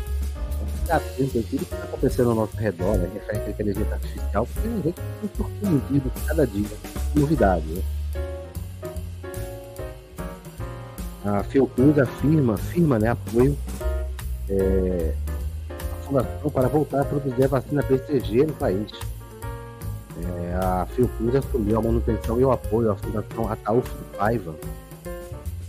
ficar 0.88 0.96
atento 0.96 1.38
a 1.38 1.42
tudo 1.42 1.66
que 1.66 1.74
está 1.74 1.84
acontecendo 1.84 2.30
ao 2.30 2.36
nosso 2.36 2.56
redor, 2.56 2.96
né? 2.96 3.10
referente 3.12 3.46
à 3.46 3.50
inteligência 3.50 3.94
artificial, 3.94 4.46
porque 4.46 4.68
a 4.68 4.72
gente 4.72 4.88
está 4.88 5.02
surpreendido 5.36 6.12
cada 6.26 6.46
dia 6.46 6.68
com 7.12 7.20
novidades. 7.20 7.68
Né? 7.68 7.82
A 11.24 11.44
Fiocruz 11.44 11.98
afirma, 11.98 12.54
afirma 12.54 12.98
né, 12.98 13.08
apoio 13.10 13.56
é, 14.48 15.12
para 16.52 16.68
voltar 16.68 17.02
a 17.02 17.04
produzir 17.04 17.44
a 17.44 17.48
vacina 17.48 17.82
BCG 17.82 18.46
no 18.46 18.52
país. 18.54 18.90
É, 20.20 20.54
a 20.56 20.86
Fiocruz 20.86 21.36
assumiu 21.36 21.78
a 21.78 21.82
manutenção 21.82 22.40
e 22.40 22.44
o 22.44 22.50
apoio 22.50 22.90
à 22.90 22.96
Fundação 22.96 23.50
Ataúfo 23.50 23.94
Paiva, 24.16 24.54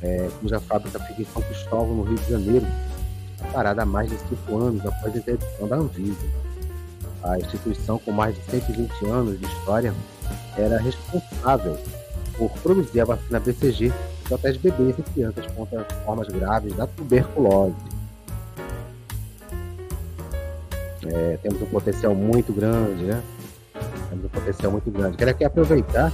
é, 0.01 0.29
cuja 0.39 0.59
fábrica 0.59 0.99
fica 0.99 1.21
em 1.21 1.25
São 1.25 1.41
Cristóvão, 1.41 1.95
no 1.95 2.03
Rio 2.03 2.17
de 2.17 2.29
Janeiro, 2.29 2.65
parada 3.53 3.83
há 3.83 3.85
mais 3.85 4.09
de 4.09 4.17
cinco 4.17 4.57
anos 4.57 4.85
após 4.85 5.13
a 5.13 5.17
interdição 5.17 5.67
da 5.67 5.75
Anvisa. 5.75 6.25
A 7.23 7.37
instituição, 7.37 7.99
com 7.99 8.11
mais 8.11 8.35
de 8.35 8.41
120 8.43 9.05
anos 9.07 9.39
de 9.39 9.45
história, 9.45 9.93
era 10.57 10.79
responsável 10.79 11.77
por 12.37 12.49
produzir 12.61 13.01
a 13.01 13.05
vacina 13.05 13.39
BCG 13.39 13.89
que 13.89 14.29
protege 14.29 14.59
bebês 14.59 14.97
e 14.97 15.03
crianças 15.03 15.45
contra 15.47 15.83
formas 16.05 16.27
graves 16.29 16.73
da 16.75 16.87
tuberculose. 16.87 17.75
É, 21.05 21.37
temos 21.37 21.61
um 21.61 21.65
potencial 21.65 22.13
muito 22.13 22.51
grande, 22.51 23.03
né? 23.03 23.23
Temos 24.09 24.25
um 24.25 24.29
potencial 24.29 24.71
muito 24.71 24.91
grande. 24.91 25.17
Quero 25.17 25.31
aqui 25.31 25.45
aproveitar 25.45 26.11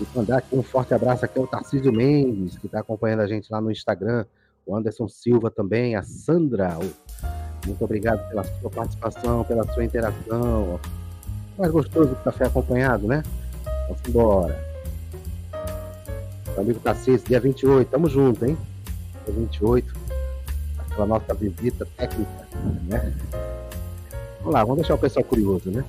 e 0.00 0.06
mandar 0.16 0.38
aqui 0.38 0.54
um 0.54 0.62
forte 0.62 0.92
abraço 0.92 1.24
aqui 1.24 1.38
ao 1.38 1.46
Tarcísio 1.46 1.92
Mendes, 1.92 2.58
que 2.58 2.66
está 2.66 2.80
acompanhando 2.80 3.20
a 3.20 3.26
gente 3.26 3.50
lá 3.50 3.60
no 3.60 3.70
Instagram, 3.70 4.24
o 4.66 4.76
Anderson 4.76 5.08
Silva 5.08 5.50
também, 5.50 5.96
a 5.96 6.02
Sandra. 6.02 6.78
Muito 7.66 7.84
obrigado 7.84 8.26
pela 8.28 8.44
sua 8.44 8.70
participação, 8.70 9.44
pela 9.44 9.64
sua 9.72 9.84
interação. 9.84 10.80
Mais 11.58 11.70
gostoso 11.70 12.10
do 12.10 12.16
café 12.16 12.46
acompanhado, 12.46 13.06
né? 13.06 13.22
Vamos 13.88 14.02
embora. 14.08 14.70
Meu 16.48 16.60
amigo 16.60 16.80
Tarcísio, 16.80 17.26
dia 17.26 17.40
28, 17.40 17.88
tamo 17.88 18.08
junto, 18.08 18.44
hein? 18.44 18.56
Dia 19.24 19.34
28, 19.34 19.94
aquela 20.78 21.06
nossa 21.06 21.34
visita 21.34 21.86
técnica, 21.96 22.48
né? 22.88 23.14
Vamos 24.40 24.54
lá, 24.54 24.64
vamos 24.64 24.76
deixar 24.76 24.94
o 24.94 24.98
pessoal 24.98 25.24
curioso, 25.24 25.70
né? 25.70 25.84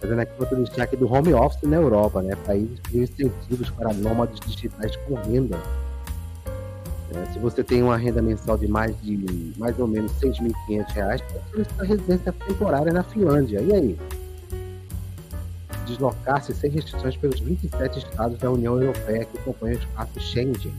Fazendo 0.00 0.20
aqui 0.20 0.32
outro 0.40 0.64
destaque 0.64 0.96
do 0.96 1.10
home 1.10 1.32
office 1.34 1.62
na 1.62 1.76
Europa, 1.76 2.20
né? 2.20 2.34
Países 2.44 2.80
que 2.80 2.98
incentivos 2.98 3.70
para 3.70 3.92
nômades 3.94 4.40
digitais 4.40 4.96
com 4.96 5.14
renda. 5.14 5.56
É, 7.14 7.32
se 7.32 7.38
você 7.38 7.62
tem 7.62 7.82
uma 7.82 7.96
renda 7.96 8.20
mensal 8.20 8.58
de 8.58 8.66
mais 8.66 9.00
de 9.00 9.52
mais 9.56 9.78
ou 9.78 9.86
menos 9.86 10.12
R$ 10.20 10.30
6.500, 10.30 11.22
pode 11.22 11.50
solicitar 11.50 11.86
residência 11.86 12.32
temporária 12.32 12.92
na 12.92 13.04
Finlândia. 13.04 13.60
E 13.60 13.72
aí? 13.72 13.98
Deslocar-se 15.86 16.52
sem 16.54 16.70
restrições 16.70 17.16
pelos 17.16 17.38
27 17.38 18.00
estados 18.00 18.36
da 18.38 18.50
União 18.50 18.80
Europeia 18.80 19.24
que 19.24 19.38
compõem 19.38 19.74
o 19.74 19.78
espaço 19.78 20.20
Schengen 20.20 20.74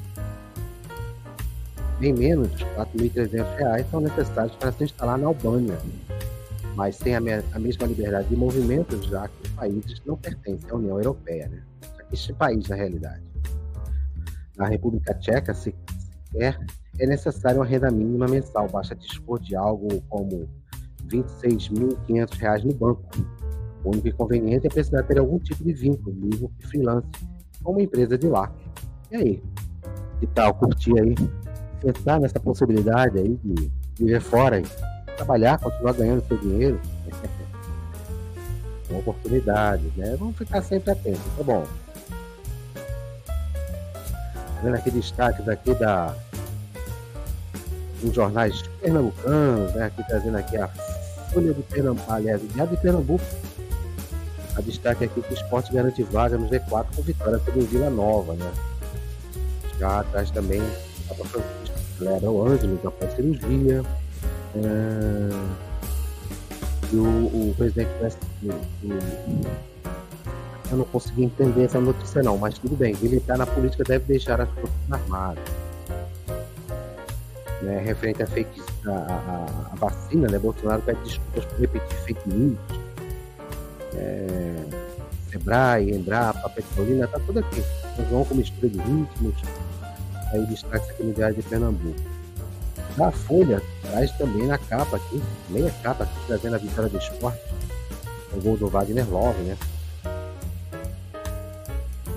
bem 1.99 2.13
menos 2.13 2.49
R$ 2.61 2.65
4.300 2.75 3.85
são 3.89 3.99
necessários 3.99 4.55
para 4.55 4.71
se 4.71 4.83
instalar 4.83 5.17
na 5.17 5.27
Albânia, 5.27 5.77
mas 6.75 6.95
sem 6.95 7.15
a, 7.15 7.19
me 7.19 7.33
a, 7.33 7.59
mesma 7.59 7.87
liberdade 7.87 8.27
de 8.29 8.35
movimento, 8.35 9.01
já 9.09 9.27
que 9.27 9.47
os 9.47 9.49
países 9.51 10.01
não 10.05 10.15
pertencem 10.15 10.69
à 10.69 10.75
União 10.75 10.97
Europeia. 10.97 11.47
Né? 11.47 11.63
Este 12.11 12.33
país, 12.33 12.67
na 12.67 12.75
realidade. 12.75 13.23
Na 14.55 14.67
República 14.67 15.13
Tcheca, 15.15 15.53
sequer 15.53 16.59
é 16.99 17.05
necessária 17.05 17.59
uma 17.59 17.65
renda 17.65 17.91
mínima 17.91 18.27
mensal, 18.27 18.67
basta 18.67 18.95
dispor 18.95 19.39
de 19.39 19.55
algo 19.55 20.01
como 20.09 20.49
R$ 21.11 21.23
26.500 21.23 22.63
no 22.63 22.73
banco. 22.73 23.03
O 23.83 23.89
único 23.89 24.07
inconveniente 24.07 24.67
é 24.67 24.69
precisar 24.69 25.03
ter 25.03 25.19
algum 25.19 25.37
tipo 25.39 25.63
de 25.63 25.73
vínculo, 25.73 26.15
livro 26.19 26.51
freelance, 26.59 27.07
com 27.63 27.71
uma 27.71 27.81
empresa 27.81 28.17
de 28.17 28.27
lá. 28.27 28.51
E 29.11 29.15
aí? 29.15 29.43
Que 30.19 30.27
tal 30.27 30.53
curtir 30.55 30.99
aí? 30.99 31.15
Pensar 31.81 32.19
nessa 32.19 32.39
possibilidade 32.39 33.19
aí 33.19 33.39
de 33.43 33.71
viver 33.99 34.21
fora, 34.21 34.61
trabalhar, 35.15 35.59
continuar 35.59 35.93
ganhando 35.93 36.27
seu 36.27 36.37
dinheiro? 36.37 36.79
Uma 38.89 38.99
oportunidade, 38.99 39.91
né? 39.95 40.15
Vamos 40.17 40.37
ficar 40.37 40.61
sempre 40.61 40.91
atentos, 40.91 41.21
tá 41.37 41.43
bom? 41.43 41.65
Tá 44.33 44.61
vendo 44.63 44.75
aqui 44.75 44.89
destaque 44.89 45.41
daqui 45.43 45.73
da 45.75 46.15
dos 48.01 48.13
jornais 48.13 48.61
pernambucanos, 48.81 49.73
né? 49.73 49.85
Aqui 49.85 50.03
trazendo 50.07 50.37
aqui 50.37 50.57
a 50.57 50.67
Folha 51.31 51.53
de 51.53 51.61
Pernambuco, 51.63 52.11
aliás, 52.11 52.41
Diário 52.53 52.75
de 52.75 52.81
Pernambuco. 52.81 53.25
A 54.55 54.61
destaque 54.61 55.05
aqui 55.05 55.21
que 55.21 55.33
o 55.33 55.35
esporte 55.35 55.71
garante 55.71 56.01
vaga 56.03 56.37
no 56.37 56.49
G4 56.49 56.87
com 56.95 57.01
vitória 57.03 57.37
sobre 57.39 57.59
o 57.59 57.65
Vila 57.65 57.89
Nova, 57.89 58.33
né? 58.33 58.51
Já 59.79 59.99
atrás 59.99 60.31
também 60.31 60.61
a 61.11 61.15
Francisco 61.15 61.77
Lera 61.99 62.29
o 62.29 62.47
Ângelo, 62.47 62.79
após 62.85 63.13
cirurgia. 63.13 63.83
É... 64.55 65.67
E 66.91 66.95
o, 66.95 67.03
o 67.03 67.55
presidente 67.57 67.89
eu 70.69 70.77
não 70.77 70.85
consegui 70.85 71.23
entender 71.23 71.63
essa 71.63 71.79
notícia 71.79 72.21
não, 72.21 72.37
mas 72.37 72.57
tudo 72.57 72.75
bem. 72.75 72.95
Militar 73.01 73.37
na 73.37 73.45
política 73.45 73.83
deve 73.83 74.05
deixar 74.05 74.39
as 74.41 74.49
forças 74.49 74.75
armadas 74.91 75.43
né, 77.61 77.81
referente 77.85 78.23
a 78.23 78.27
fake 78.27 78.61
a, 78.85 78.91
a, 78.91 79.71
a, 79.73 79.75
vacina, 79.75 80.27
né, 80.29 80.37
Bolsonaro 80.39 80.81
pede 80.81 80.99
desculpas 81.03 81.45
por 81.45 81.59
repetir 81.59 81.97
fake 81.99 82.29
news. 82.29 82.57
É, 83.95 84.55
Sebrae, 85.31 85.91
Embrapa, 85.91 86.49
Petrolina, 86.49 87.07
tá 87.07 87.19
tudo 87.25 87.39
aqui. 87.39 87.61
São 87.95 88.05
João 88.09 88.25
com 88.25 88.35
mistura 88.35 88.69
de 88.69 88.77
ritmos. 88.77 89.35
Aí 90.31 90.45
destaque 90.45 90.89
aqui 90.91 91.03
no 91.03 91.13
Diário 91.13 91.35
de 91.35 91.43
Pernambuco. 91.43 91.99
A 92.99 93.11
Folha 93.11 93.61
traz 93.83 94.11
também 94.13 94.47
na 94.47 94.57
capa 94.57 94.97
aqui, 94.97 95.21
meia 95.49 95.71
capa 95.83 96.03
aqui, 96.03 96.13
trazendo 96.25 96.55
a 96.55 96.57
vitória 96.57 96.89
do 96.89 96.97
esporte. 96.97 97.39
O 98.33 98.41
gol 98.41 98.57
do 98.57 98.67
Wagner 98.67 99.07
Love, 99.09 99.41
né? 99.43 99.57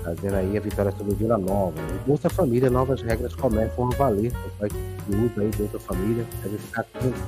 Trazendo 0.01 0.35
aí 0.35 0.57
a 0.57 0.59
vitória 0.59 0.91
sobre 0.91 1.13
o 1.13 1.15
Vila 1.15 1.37
Nova. 1.37 1.79
O 1.79 2.07
Bolsa 2.07 2.29
Família, 2.29 2.69
novas 2.69 3.01
regras 3.01 3.35
começam 3.35 3.87
a 3.91 3.95
valer. 3.95 4.33
O 4.45 4.49
pai 4.57 4.69
que 4.69 5.15
usa 5.15 5.41
aí 5.41 5.51
Bolsa 5.55 5.79
Família 5.79 6.25
deve 6.41 6.57
ficar 6.57 6.81
atento. 6.81 7.21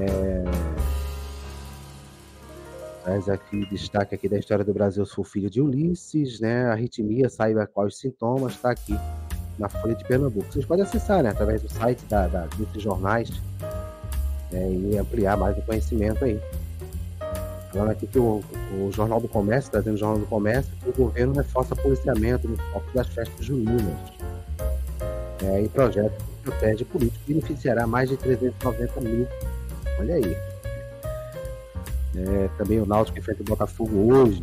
É... 0.00 0.44
Traz 3.04 3.28
aqui 3.28 3.64
destaque 3.70 4.14
aqui 4.14 4.28
da 4.28 4.38
história 4.38 4.64
do 4.64 4.74
Brasil, 4.74 5.06
sou 5.06 5.24
filho 5.24 5.48
de 5.48 5.60
Ulisses, 5.60 6.40
né? 6.40 6.66
Arritmia, 6.66 7.30
saiba 7.30 7.66
quais 7.66 7.96
sintomas, 7.96 8.54
está 8.54 8.72
aqui 8.72 8.94
na 9.60 9.68
Folha 9.68 9.94
de 9.94 10.02
Pernambuco. 10.04 10.50
Vocês 10.50 10.64
podem 10.64 10.84
acessar, 10.84 11.22
né? 11.22 11.28
Através 11.30 11.62
do 11.62 11.68
site 11.68 12.02
da, 12.06 12.26
da 12.26 12.46
desses 12.56 12.82
jornais 12.82 13.30
né? 14.50 14.72
e 14.72 14.98
ampliar 14.98 15.36
mais 15.36 15.56
o 15.58 15.62
conhecimento 15.62 16.24
aí. 16.24 16.40
Falando 17.70 17.90
aqui 17.90 18.06
que 18.06 18.18
o, 18.18 18.42
o 18.72 18.90
Jornal 18.90 19.20
do 19.20 19.28
Comércio, 19.28 19.70
trazendo 19.70 19.94
o 19.94 19.98
Jornal 19.98 20.18
do 20.18 20.26
Comércio, 20.26 20.72
que 20.82 20.88
o 20.88 20.92
governo 20.92 21.34
reforça 21.34 21.76
policiamento 21.76 22.48
no 22.48 22.56
foco 22.56 22.90
das 22.94 23.06
festas 23.08 23.44
juninas. 23.44 23.96
É, 25.44 25.62
e 25.62 25.68
projeto 25.68 26.12
que 26.16 26.50
protege 26.50 26.84
político 26.84 27.22
beneficiará 27.28 27.86
mais 27.86 28.08
de 28.08 28.16
390 28.16 29.00
mil. 29.02 29.28
Olha 29.98 30.14
aí. 30.14 30.36
É, 32.16 32.48
também 32.58 32.80
o 32.80 32.86
Náutico 32.86 33.18
enfrenta 33.18 33.42
o 33.42 33.44
Botafogo 33.44 34.12
hoje. 34.12 34.42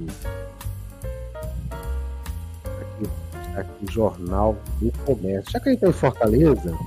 Aqui, 3.60 3.86
o 3.86 3.92
Jornal 3.92 4.56
do 4.80 4.92
Comércio. 5.06 5.52
Já 5.52 5.60
que 5.60 5.70
a 5.70 5.72
gente 5.72 5.84
está 5.84 5.90
em 5.90 6.00
Fortaleza, 6.00 6.78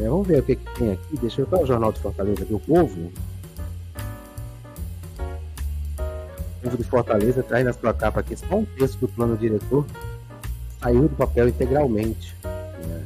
é, 0.00 0.08
vamos 0.08 0.26
ver 0.26 0.40
o 0.40 0.42
que, 0.42 0.56
que 0.56 0.74
tem 0.78 0.92
aqui. 0.92 1.16
Deixa 1.20 1.40
eu 1.42 1.46
ver 1.46 1.62
o 1.62 1.66
Jornal 1.66 1.92
de 1.92 2.00
Fortaleza 2.00 2.42
aqui, 2.42 2.54
o 2.54 2.60
Povo. 2.60 3.12
Povo 6.62 6.76
de 6.76 6.84
Fortaleza 6.84 7.42
traz 7.42 7.64
na 7.64 7.72
sua 7.72 7.94
capa 7.94 8.20
aqui 8.20 8.36
só 8.36 8.56
um 8.56 8.64
texto 8.64 8.98
do 9.00 9.08
plano 9.08 9.36
diretor 9.36 9.86
saiu 10.84 11.08
do 11.08 11.16
papel 11.16 11.48
integralmente. 11.48 12.36
Né? 12.44 13.04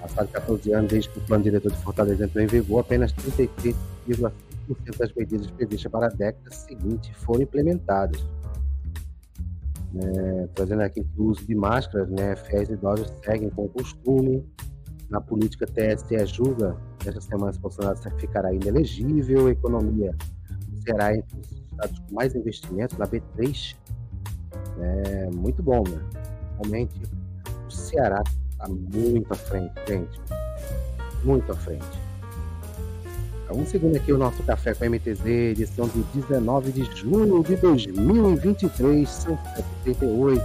Passado 0.00 0.28
14 0.28 0.72
anos 0.72 0.90
desde 0.90 1.10
que 1.10 1.18
o 1.18 1.22
plano 1.22 1.44
diretor 1.44 1.70
de 1.70 1.78
Fortaleza 1.78 2.24
entrou 2.24 2.42
em 2.42 2.46
vigor, 2.46 2.80
apenas 2.80 3.12
33,5% 3.12 4.32
das 4.98 5.12
medidas 5.12 5.50
previstas 5.50 5.92
para 5.92 6.06
a 6.06 6.08
década 6.08 6.50
seguinte 6.50 7.12
foram 7.14 7.42
implementadas. 7.42 8.24
É, 9.94 10.46
trazendo 10.54 10.82
aqui 10.82 11.02
que 11.02 11.20
o 11.20 11.24
uso 11.24 11.46
de 11.46 11.54
máscaras, 11.54 12.10
né, 12.10 12.36
fiéis 12.36 12.68
idosos 12.68 13.12
seguem 13.24 13.50
com 13.50 13.64
o 13.64 13.68
costume. 13.68 14.46
Na 15.08 15.20
política, 15.20 15.66
TSE 15.66 16.26
julga 16.26 16.76
esta 17.06 17.20
semana 17.20 17.52
se 17.52 17.58
Bolsonaro 17.58 17.98
ficará 18.18 18.52
inelegível, 18.52 19.46
a 19.46 19.50
economia 19.50 20.14
será 20.84 21.14
entre 21.14 21.40
os 21.40 21.52
estados 21.52 21.98
com 22.00 22.14
mais 22.14 22.34
investimentos, 22.34 22.98
na 22.98 23.06
B3. 23.06 23.76
É 24.80 25.30
muito 25.30 25.62
bom, 25.62 25.82
né? 25.88 25.98
Realmente, 26.60 27.00
o 27.66 27.70
Ceará 27.70 28.22
está 28.50 28.68
muito 28.68 29.32
à 29.32 29.36
frente, 29.36 29.72
gente. 29.86 30.20
Muito 31.24 31.50
à 31.50 31.54
frente. 31.54 32.07
Vamos 33.48 33.70
seguindo 33.70 33.96
aqui 33.96 34.12
o 34.12 34.18
nosso 34.18 34.42
Café 34.42 34.74
com 34.74 34.84
MTZ, 34.84 35.26
edição 35.26 35.88
de 35.88 36.02
19 36.20 36.70
de 36.70 36.84
junho 36.96 37.42
de 37.42 37.56
2023, 37.56 39.08
são 39.08 39.38
78. 39.54 40.42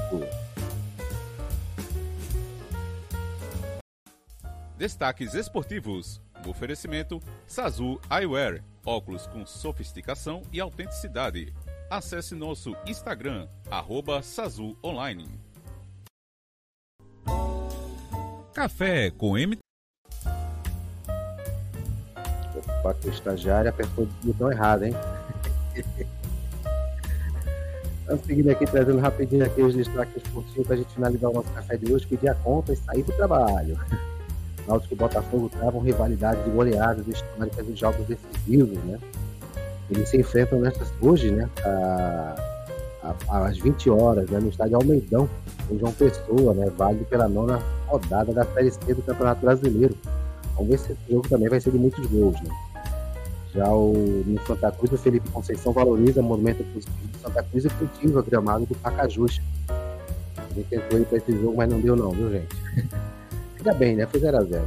Destaques 4.77 5.33
esportivos. 5.33 6.21
Oferecimento 6.45 7.21
Sazu 7.45 7.99
Eyewear 8.11 8.63
Óculos 8.85 9.27
com 9.27 9.45
sofisticação 9.45 10.41
e 10.51 10.59
autenticidade. 10.59 11.53
Acesse 11.89 12.35
nosso 12.35 12.75
Instagram, 12.85 13.47
arroba 13.71 14.21
Sazu 14.21 14.77
Online. 14.83 15.27
Café 18.53 19.09
com 19.09 19.37
M. 19.37 19.57
Opa, 22.84 22.96
o 23.06 23.10
estagiário 23.10 23.69
apertou 23.69 24.04
o 24.04 24.28
botão 24.28 24.52
errado, 24.52 24.84
hein? 24.84 24.93
Vamos 28.06 28.26
seguindo 28.28 28.50
aqui, 28.50 28.65
trazendo 28.65 29.00
rapidinho 29.00 29.46
aqui 29.46 29.62
os 29.62 29.74
destaques 29.74 30.17
esportivos 30.17 30.67
para 30.67 30.76
a 30.76 30.78
gente 30.78 30.93
finalizar 30.93 31.32
o 31.32 31.34
nosso 31.34 31.50
café 31.52 31.78
de 31.78 31.93
hoje, 31.93 32.06
pedir 32.06 32.28
a 32.28 32.36
conta 32.36 32.74
e 32.74 32.76
sair 32.76 33.04
do 33.04 33.13
trabalho. 33.13 33.80
Náutico 34.67 34.93
e 34.93 34.98
Botafogo 34.98 35.50
travam 35.50 35.82
rivalidade 35.82 36.43
de 36.43 36.50
goleadas 36.50 37.08
históricas 37.08 37.67
em 37.67 37.76
jogos 37.76 38.06
decisivos, 38.06 38.78
né? 38.84 39.00
Eles 39.89 40.10
se 40.10 40.17
enfrentam 40.17 40.60
nessas 40.60 40.91
hoje, 41.02 41.32
né? 41.32 41.50
A, 41.65 42.36
a, 43.30 43.46
às 43.46 43.58
20 43.58 43.89
horas, 43.89 44.30
né? 44.30 44.39
No 44.39 44.50
estádio 44.50 44.76
Almeidão, 44.78 45.30
em 45.69 45.80
João 45.80 45.91
Pessoa, 45.93 46.54
né? 46.54 46.69
Válido 46.78 47.06
pela 47.06 47.28
nona 47.30 47.62
rodada 47.88 48.34
da 48.34 48.46
Série 48.46 48.72
C 48.72 48.93
do 48.93 49.02
Campeonato 49.02 49.41
Brasileiro. 49.41 49.96
Vamos 50.56 50.69
ver 50.69 50.80
se 50.80 50.91
esse 50.93 51.12
jogo 51.12 51.28
também 51.28 51.50
vai 51.50 51.60
ser 51.60 51.72
de 51.72 51.78
muitos 51.78 52.06
gols, 52.06 52.39
né? 52.41 52.50
Já 53.53 53.71
o 53.71 54.23
no 54.25 54.45
Santa 54.47 54.71
Cruz, 54.71 54.91
o 54.91 54.97
Felipe 54.97 55.29
Conceição 55.29 55.71
valoriza 55.71 56.21
o 56.21 56.23
movimento 56.23 56.63
positivo 56.73 57.07
do 57.07 57.17
Santa 57.19 57.43
Cruz 57.43 57.65
e 57.65 57.69
cultiva 57.69 58.19
o 58.19 58.23
gramado 58.23 58.65
do 58.65 58.75
Pacajus. 58.75 59.39
A 60.37 60.53
gente 60.55 60.67
tentou 60.69 60.99
ir 60.99 61.05
para 61.05 61.17
esse 61.19 61.31
jogo, 61.33 61.57
mas 61.57 61.69
não 61.69 61.79
deu 61.79 61.95
não, 61.95 62.11
viu, 62.11 62.31
gente? 62.31 62.55
Ainda 63.57 63.73
bem, 63.75 63.95
né? 63.95 64.07
Foi 64.07 64.19
0x0. 64.19 64.61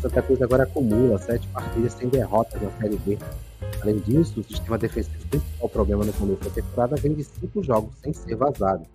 Santa 0.00 0.22
Cruz 0.22 0.40
agora 0.40 0.62
acumula 0.62 1.18
sete 1.18 1.46
partidas 1.48 1.92
sem 1.92 2.08
derrotas 2.08 2.62
na 2.62 2.70
Série 2.80 2.96
B. 2.98 3.18
Além 3.82 3.98
disso, 3.98 4.40
o 4.40 4.44
sistema 4.44 4.78
defensivo 4.78 5.26
principal 5.28 5.68
problema 5.68 6.04
no 6.04 6.12
começo 6.12 6.42
da 6.44 6.50
temporada 6.50 6.96
vem 6.96 7.14
de 7.14 7.24
cinco 7.24 7.62
jogos 7.62 7.94
sem 8.02 8.12
ser 8.12 8.36
vazado. 8.36 8.86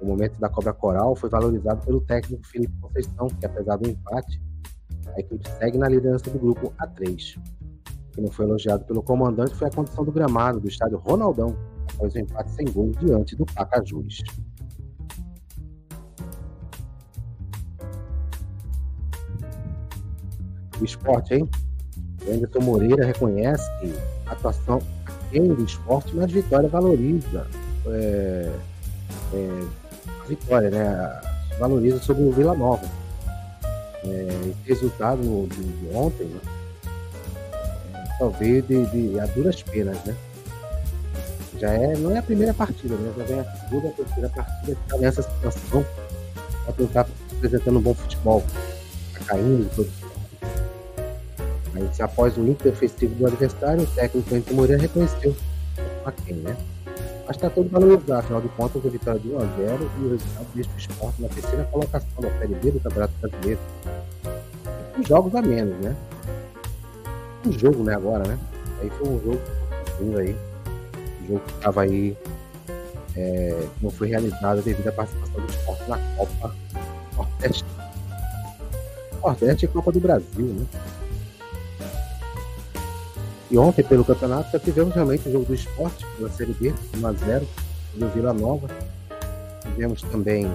O 0.00 0.06
momento 0.06 0.38
da 0.38 0.48
Cobra 0.48 0.72
Coral 0.72 1.14
foi 1.14 1.30
valorizado 1.30 1.84
pelo 1.86 2.00
técnico 2.00 2.46
Felipe 2.46 2.74
Conceição, 2.80 3.28
que 3.28 3.46
apesar 3.46 3.76
do 3.76 3.88
empate, 3.88 4.40
a 5.14 5.20
equipe 5.20 5.48
segue 5.58 5.78
na 5.78 5.88
liderança 5.88 6.28
do 6.28 6.38
grupo 6.38 6.72
A3. 6.78 7.38
O 8.14 8.16
que 8.16 8.20
não 8.20 8.30
foi 8.30 8.46
elogiado 8.46 8.84
pelo 8.84 9.02
comandante 9.02 9.56
foi 9.56 9.66
a 9.66 9.70
condição 9.72 10.04
do 10.04 10.12
gramado 10.12 10.60
do 10.60 10.68
estádio 10.68 10.98
Ronaldão, 10.98 11.56
após 11.94 12.14
o 12.14 12.18
empate 12.18 12.50
sem 12.52 12.64
gol 12.70 12.92
diante 13.00 13.34
do 13.34 13.44
Pacajus. 13.44 14.22
do 20.78 20.84
esporte, 20.84 21.34
hein? 21.34 21.48
O 22.26 22.32
Anderson 22.32 22.60
Moreira 22.60 23.04
reconhece 23.04 23.64
que 23.80 23.94
a 24.26 24.32
atuação 24.32 24.80
aquém 25.06 25.48
do 25.48 25.64
esporte, 25.64 26.14
mas 26.14 26.30
Vitória 26.30 26.68
valoriza 26.68 27.46
é, 27.86 28.52
é, 29.32 29.66
a 30.20 30.24
vitória, 30.24 30.70
né? 30.70 31.20
Valoriza 31.58 31.98
sobre 31.98 32.24
o 32.24 32.32
Vila 32.32 32.54
Nova. 32.54 32.86
É, 34.04 34.28
esse 34.48 34.68
resultado 34.68 35.20
de, 35.48 35.62
de 35.62 35.96
ontem 35.96 36.26
né, 36.26 36.40
só 38.18 38.28
veio 38.28 38.62
de, 38.62 38.86
de, 38.86 39.20
a 39.20 39.26
duras 39.26 39.62
penas, 39.62 40.02
né? 40.04 40.14
Já 41.58 41.72
é, 41.72 41.96
não 41.96 42.10
é 42.10 42.18
a 42.18 42.22
primeira 42.22 42.52
partida, 42.52 42.94
né? 42.96 43.12
Já 43.16 43.24
vem 43.24 43.40
a 43.40 43.44
segunda, 43.44 43.88
a 43.88 43.92
terceira 43.92 44.28
partida 44.28 44.74
que 44.74 44.82
está 44.82 44.98
nessa 44.98 45.22
situação 45.22 45.84
para 46.64 46.72
tentar 46.74 47.06
apresentando 47.36 47.78
um 47.78 47.82
bom 47.82 47.94
futebol. 47.94 48.44
Está 49.12 49.24
caindo 49.26 49.68
produção. 49.74 50.14
Mas 51.72 52.00
após 52.00 52.36
o 52.36 52.42
limpo 52.42 52.62
defensivo 52.62 53.14
do 53.16 53.26
adversário, 53.26 53.82
o 53.82 53.86
técnico 53.86 54.34
Henrique 54.34 54.54
Moreira 54.54 54.82
reconheceu 54.82 55.36
a 56.04 56.12
quem, 56.12 56.36
né? 56.36 56.56
Mas 57.26 57.36
está 57.36 57.48
tudo 57.48 57.70
valorizar, 57.70 58.18
afinal 58.18 58.40
de 58.40 58.48
contas, 58.48 58.84
a 58.84 58.88
vitória 58.88 59.18
de 59.18 59.28
1 59.28 59.36
a 59.38 59.40
0 59.40 59.90
e 59.98 60.04
o 60.04 60.10
resultado 60.10 60.46
deixa 60.54 60.70
esporte 60.76 61.22
na 61.22 61.28
terceira 61.28 61.64
colocação 61.64 62.20
da 62.20 62.30
Série 62.38 62.54
B 62.54 62.70
do 62.70 62.80
Campeonato 62.80 63.14
Brasileiro. 63.20 63.60
Jogos 65.08 65.34
a 65.34 65.42
menos, 65.42 65.76
né? 65.80 65.96
Um 67.46 67.52
jogo, 67.52 67.84
né, 67.84 67.94
agora, 67.94 68.26
né? 68.26 68.38
Aí 68.80 68.90
foi 68.90 69.08
um 69.08 69.20
jogo 69.22 69.40
vindo 70.00 70.18
aí. 70.18 70.36
Um 71.22 71.26
jogo 71.26 71.40
que 71.40 71.52
estava 71.52 71.82
aí. 71.82 72.16
É, 73.16 73.68
não 73.80 73.90
foi 73.90 74.08
realizado 74.08 74.60
devido 74.62 74.88
à 74.88 74.92
participação 74.92 75.40
do 75.40 75.48
esporte 75.48 75.88
na 75.88 75.98
Copa 76.16 76.54
Nordeste. 77.16 77.64
Nordeste 79.22 79.64
é 79.66 79.68
Copa 79.68 79.92
do 79.92 80.00
Brasil, 80.00 80.46
né? 80.46 80.66
E 83.50 83.58
ontem, 83.58 83.84
pelo 83.84 84.04
campeonato, 84.04 84.50
já 84.50 84.58
tivemos 84.58 84.94
realmente 84.94 85.28
o 85.28 85.32
jogo 85.32 85.44
do 85.44 85.54
esporte, 85.54 86.04
pela 86.16 86.28
Série 86.30 86.52
B, 86.54 86.74
1x0, 86.96 87.46
do 87.94 88.08
Vila 88.08 88.32
Nova. 88.32 88.68
Tivemos 89.62 90.02
também 90.02 90.46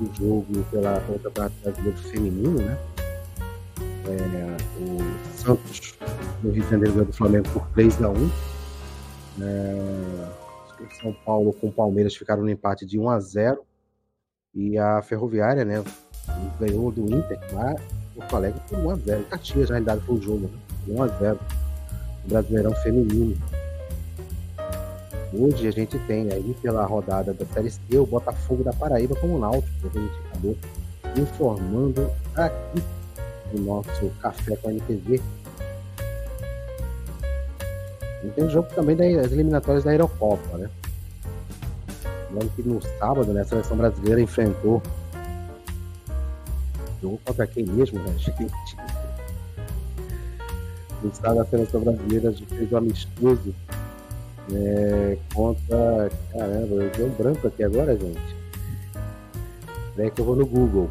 o 0.00 0.14
jogo 0.18 0.64
pela, 0.70 1.00
pelo 1.00 1.18
Campeonato 1.18 1.54
Brasileiro 1.62 1.98
Feminino, 1.98 2.62
né? 2.62 2.78
É, 4.06 4.56
o 4.80 4.98
Santos 5.36 5.94
do 6.42 6.50
Rio 6.50 6.62
de 6.62 6.70
Janeiro 6.70 7.04
do 7.04 7.12
Flamengo 7.12 7.48
por 7.50 7.66
3x1. 7.76 8.30
É, 9.40 10.28
o 10.80 11.00
São 11.00 11.12
Paulo 11.24 11.52
com 11.52 11.68
o 11.68 11.72
Palmeiras 11.72 12.14
ficaram 12.14 12.42
no 12.42 12.50
empate 12.50 12.86
de 12.86 12.98
1x0. 12.98 13.58
E 14.54 14.78
a 14.78 15.02
Ferroviária, 15.02 15.64
né? 15.64 15.82
Ganhou 16.58 16.90
do 16.90 17.02
Inter 17.02 17.38
lá 17.52 17.74
no 18.16 18.22
Flamengo 18.28 18.60
por 18.68 18.78
1x0. 18.78 19.24
Caxias, 19.28 19.68
na 19.68 19.76
realidade, 19.76 20.00
foi 20.02 20.16
o 20.16 20.22
jogo, 20.22 20.50
né? 20.86 20.94
1x0. 20.94 21.38
Brasileirão 22.26 22.72
Feminino. 22.76 23.36
Hoje 25.32 25.68
a 25.68 25.70
gente 25.70 25.98
tem 26.00 26.32
aí 26.32 26.56
pela 26.62 26.84
rodada 26.86 27.34
da 27.34 27.44
Série 27.46 27.70
C 27.70 27.80
o 27.98 28.06
Botafogo 28.06 28.64
da 28.64 28.72
Paraíba 28.72 29.14
como 29.16 29.38
Náutico, 29.38 29.90
que 29.90 29.98
a 29.98 30.00
gente 30.00 30.18
acabou 30.26 30.56
informando 31.16 32.10
aqui 32.34 32.82
no 33.52 33.64
nosso 33.64 34.10
Café 34.20 34.56
com 34.56 34.68
a 34.68 34.72
NTV. 34.72 35.20
E 38.24 38.28
tem 38.28 38.44
o 38.44 38.50
jogo 38.50 38.68
também 38.74 38.96
das 38.96 39.32
eliminatórias 39.32 39.84
da 39.84 39.92
Eurocopa, 39.92 40.58
né? 40.58 40.68
Lembrando 42.30 42.52
que 42.54 42.62
no 42.62 42.82
sábado, 42.98 43.32
né, 43.32 43.42
a 43.42 43.44
seleção 43.44 43.76
brasileira 43.76 44.20
enfrentou. 44.20 44.82
Jogou 47.00 47.20
contra 47.24 47.46
quem 47.46 47.64
mesmo, 47.64 47.98
né, 48.00 48.14
gente? 48.18 48.76
o 51.02 51.08
estado 51.08 51.36
da 51.36 51.44
seleção 51.44 51.80
brasileira 51.80 52.32
fez 52.32 52.72
um 52.72 52.76
amistoso 52.76 53.54
é, 54.52 55.18
contra. 55.34 56.10
Caramba, 56.32 56.74
eu 56.74 56.90
dei 56.90 57.06
um 57.06 57.10
branco 57.10 57.46
aqui 57.46 57.62
agora, 57.62 57.96
gente. 57.96 58.36
Peraí 59.94 60.10
que 60.10 60.20
eu 60.20 60.24
vou 60.24 60.36
no 60.36 60.46
Google. 60.46 60.90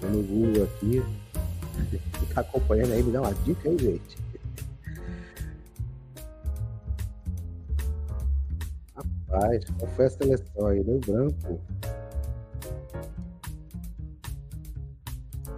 Vou 0.00 0.10
no 0.10 0.22
Google 0.22 0.64
aqui. 0.64 1.02
Tá 2.34 2.40
acompanhando 2.40 2.92
aí, 2.92 3.02
me 3.02 3.12
dá 3.12 3.20
uma 3.20 3.32
dica 3.32 3.68
aí, 3.68 3.78
gente. 3.78 4.18
Rapaz, 8.94 9.64
qual 9.78 9.90
foi 9.92 10.06
a 10.06 10.10
seleção 10.10 10.66
aí? 10.66 10.82
Deu 10.82 10.98
branco. 11.00 11.60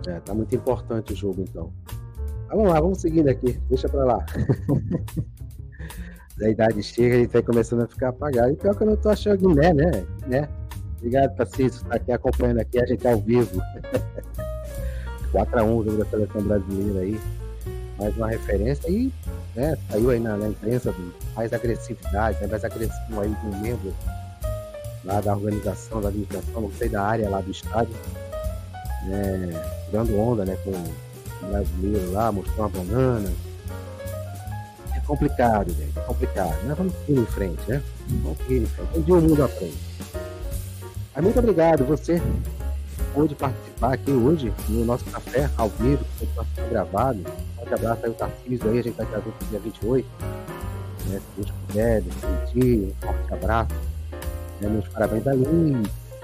É, 0.07 0.21
tá 0.21 0.35
muito 0.35 0.55
importante 0.55 1.13
o 1.13 1.17
jogo, 1.17 1.43
então. 1.43 1.73
vamos 2.49 2.69
lá, 2.69 2.81
vamos 2.81 3.01
seguindo 3.01 3.29
aqui. 3.29 3.53
Deixa 3.69 3.89
pra 3.89 4.05
lá. 4.05 4.25
da 6.39 6.51
idade 6.51 6.83
chega, 6.83 7.17
a 7.17 7.19
gente 7.19 7.33
vai 7.33 7.43
começando 7.43 7.83
a 7.83 7.89
ficar 7.89 8.11
apagado. 8.11 8.53
E 8.53 8.57
pior 8.57 8.77
que 8.77 8.83
eu 8.83 8.89
não 8.89 8.97
tô 8.97 9.09
achando 9.09 9.39
Guiné, 9.39 9.73
né? 9.73 10.07
né? 10.27 10.49
Obrigado, 10.99 11.35
Tarcísio, 11.37 11.81
por 11.81 11.87
estar 11.87 11.97
aqui 11.97 12.13
acompanhando 12.13 12.61
aqui 12.61 12.79
a 12.79 12.87
gente 12.87 13.07
ao 13.07 13.19
vivo. 13.19 13.61
4x1 15.45 15.77
o 15.77 15.85
jogo 15.85 15.99
da 15.99 16.05
seleção 16.07 16.43
brasileira 16.43 17.01
aí. 17.01 17.21
Mais 17.99 18.17
uma 18.17 18.29
referência. 18.29 18.91
E 18.91 19.13
né, 19.55 19.77
saiu 19.91 20.11
aí 20.11 20.21
na, 20.21 20.37
na 20.37 20.49
imprensa 20.49 20.95
mais 21.35 21.53
agressividade, 21.53 22.41
né, 22.41 22.47
mais 22.47 22.65
agressivo 22.65 23.21
aí 23.21 23.31
de 23.31 23.47
um 23.47 23.61
membro 23.61 23.95
lá 25.05 25.21
da 25.21 25.35
organização, 25.35 26.01
da 26.01 26.09
administração, 26.09 26.63
não 26.63 26.73
sei 26.73 26.89
da 26.89 27.03
área 27.03 27.31
lá 27.31 27.41
do 27.41 27.51
estádio 27.51 27.95
né, 29.07 29.63
dando 29.93 30.19
onda 30.19 30.45
né, 30.45 30.57
com 30.65 30.71
o 30.71 31.51
brasileiro 31.51 32.13
lá, 32.13 32.33
mostrou 32.33 32.67
uma 32.67 32.69
banana. 32.69 33.33
É 34.95 35.01
complicado, 35.01 35.71
gente, 35.71 35.97
é 35.97 36.03
complicado. 36.03 36.57
Mas 36.65 36.77
vamos 36.77 36.95
seguir 37.07 37.21
em 37.21 37.27
frente, 37.27 37.61
né? 37.69 37.83
Vamos 38.23 38.39
seguir 38.39 38.63
em 38.63 38.67
frente. 38.67 38.99
Um 38.99 39.03
dia 39.03 39.15
o 39.15 39.21
mundo 39.21 39.45
aprende. 39.45 39.79
Mas 41.15 41.25
muito 41.25 41.39
obrigado, 41.39 41.85
você 41.85 42.21
pôde 43.15 43.35
participar 43.35 43.95
aqui 43.95 44.11
hoje 44.11 44.53
no 44.69 44.85
nosso 44.85 45.05
café 45.07 45.51
ao 45.57 45.69
vivo, 45.69 46.05
que 46.19 46.27
foi 46.27 46.69
gravado. 46.69 47.21
Um 47.59 47.75
abraço 47.75 48.01
aí 48.05 48.11
o 48.11 48.15
Tarcísio 48.15 48.71
aí, 48.71 48.79
a 48.79 48.83
gente 48.83 48.97
vai 48.97 49.07
junto 49.07 49.45
no 49.45 49.51
dia 49.51 49.61
28. 49.61 50.09
Né, 51.07 51.21
se 51.21 51.41
Deus 51.41 51.51
puder, 51.67 52.03
sentir, 52.03 52.89
um 52.89 53.07
forte 53.07 53.35
abraço. 53.35 53.75
Né, 54.61 54.69
meus 54.69 54.89
parabéns 54.89 55.27
a 55.27 55.35
Liz, 55.35 55.47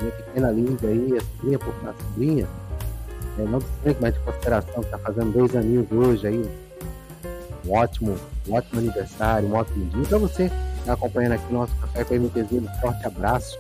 minha 0.00 0.12
pequena 0.16 0.50
Liz 0.50 0.84
aí, 0.84 1.18
a 1.18 1.20
sobrinha 1.20 1.58
por 1.58 1.74
a 1.88 1.94
sobrinha 1.94 2.48
é, 3.38 3.42
não 3.44 3.60
tem 3.82 3.96
mais 4.00 4.14
de 4.14 4.20
consideração, 4.20 4.82
está 4.82 4.98
fazendo 4.98 5.32
dois 5.32 5.56
aninhos 5.56 5.90
hoje 5.90 6.26
aí. 6.26 6.50
Um 7.64 7.72
ótimo, 7.72 8.16
um 8.46 8.54
ótimo 8.54 8.80
aniversário, 8.80 9.48
um 9.48 9.54
ótimo 9.54 9.86
dia. 9.86 10.04
Para 10.04 10.18
você 10.18 10.48
que 10.48 10.80
está 10.80 10.92
acompanhando 10.92 11.32
aqui 11.32 11.52
nosso 11.52 11.74
Café 11.76 12.04
com 12.04 12.14
a 12.14 12.18
MTZ, 12.18 12.52
um 12.52 12.80
forte 12.80 13.06
abraço. 13.06 13.58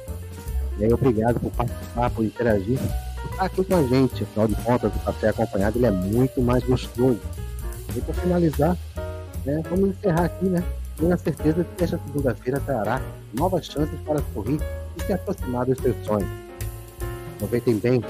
Aí, 0.82 0.92
obrigado 0.92 1.38
por 1.38 1.52
participar, 1.52 2.10
por 2.10 2.24
interagir, 2.24 2.78
por 3.20 3.30
estar 3.30 3.44
aqui 3.44 3.64
com 3.64 3.76
a 3.76 3.82
gente. 3.84 4.24
Afinal 4.24 4.48
de 4.48 4.54
contas, 4.56 4.92
o 4.94 4.98
café 5.00 5.28
acompanhado 5.28 5.78
ele 5.78 5.86
é 5.86 5.90
muito 5.90 6.42
mais 6.42 6.64
gostoso. 6.64 7.20
E 7.94 8.00
para 8.00 8.14
finalizar, 8.14 8.76
né, 9.44 9.62
vamos 9.70 9.90
encerrar 9.90 10.24
aqui, 10.24 10.46
né? 10.46 10.62
Tenho 10.96 11.14
a 11.14 11.16
certeza 11.16 11.64
que 11.64 11.84
esta 11.84 11.98
segunda-feira 12.06 12.60
trará 12.60 13.00
novas 13.32 13.66
chances 13.66 13.98
para 14.00 14.20
sorrir 14.34 14.60
e 14.96 15.02
se 15.02 15.12
aproximar 15.12 15.66
dos 15.66 15.78
seus 15.78 15.96
sonhos. 16.04 16.28
Aproveitem 17.36 17.76
bem 17.76 18.02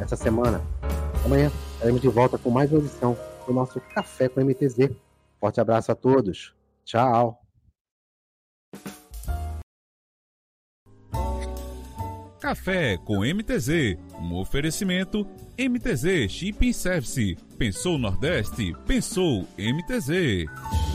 essa 0.00 0.16
semana. 0.16 0.60
Amanhã 1.24 1.50
estaremos 1.74 2.00
de 2.00 2.08
volta 2.08 2.38
com 2.38 2.50
mais 2.50 2.70
uma 2.70 2.80
edição 2.80 3.16
do 3.46 3.52
nosso 3.52 3.80
Café 3.94 4.28
com 4.28 4.40
MTZ. 4.40 4.90
Forte 5.38 5.60
abraço 5.60 5.92
a 5.92 5.94
todos. 5.94 6.54
Tchau. 6.84 7.49
Café 12.50 12.98
com 13.04 13.20
MTZ, 13.24 13.96
um 14.18 14.34
oferecimento 14.34 15.24
MTZ 15.56 16.28
Shipping 16.28 16.72
Service. 16.72 17.36
Pensou 17.56 17.96
Nordeste? 17.96 18.74
Pensou 18.88 19.46
MTZ. 19.56 20.89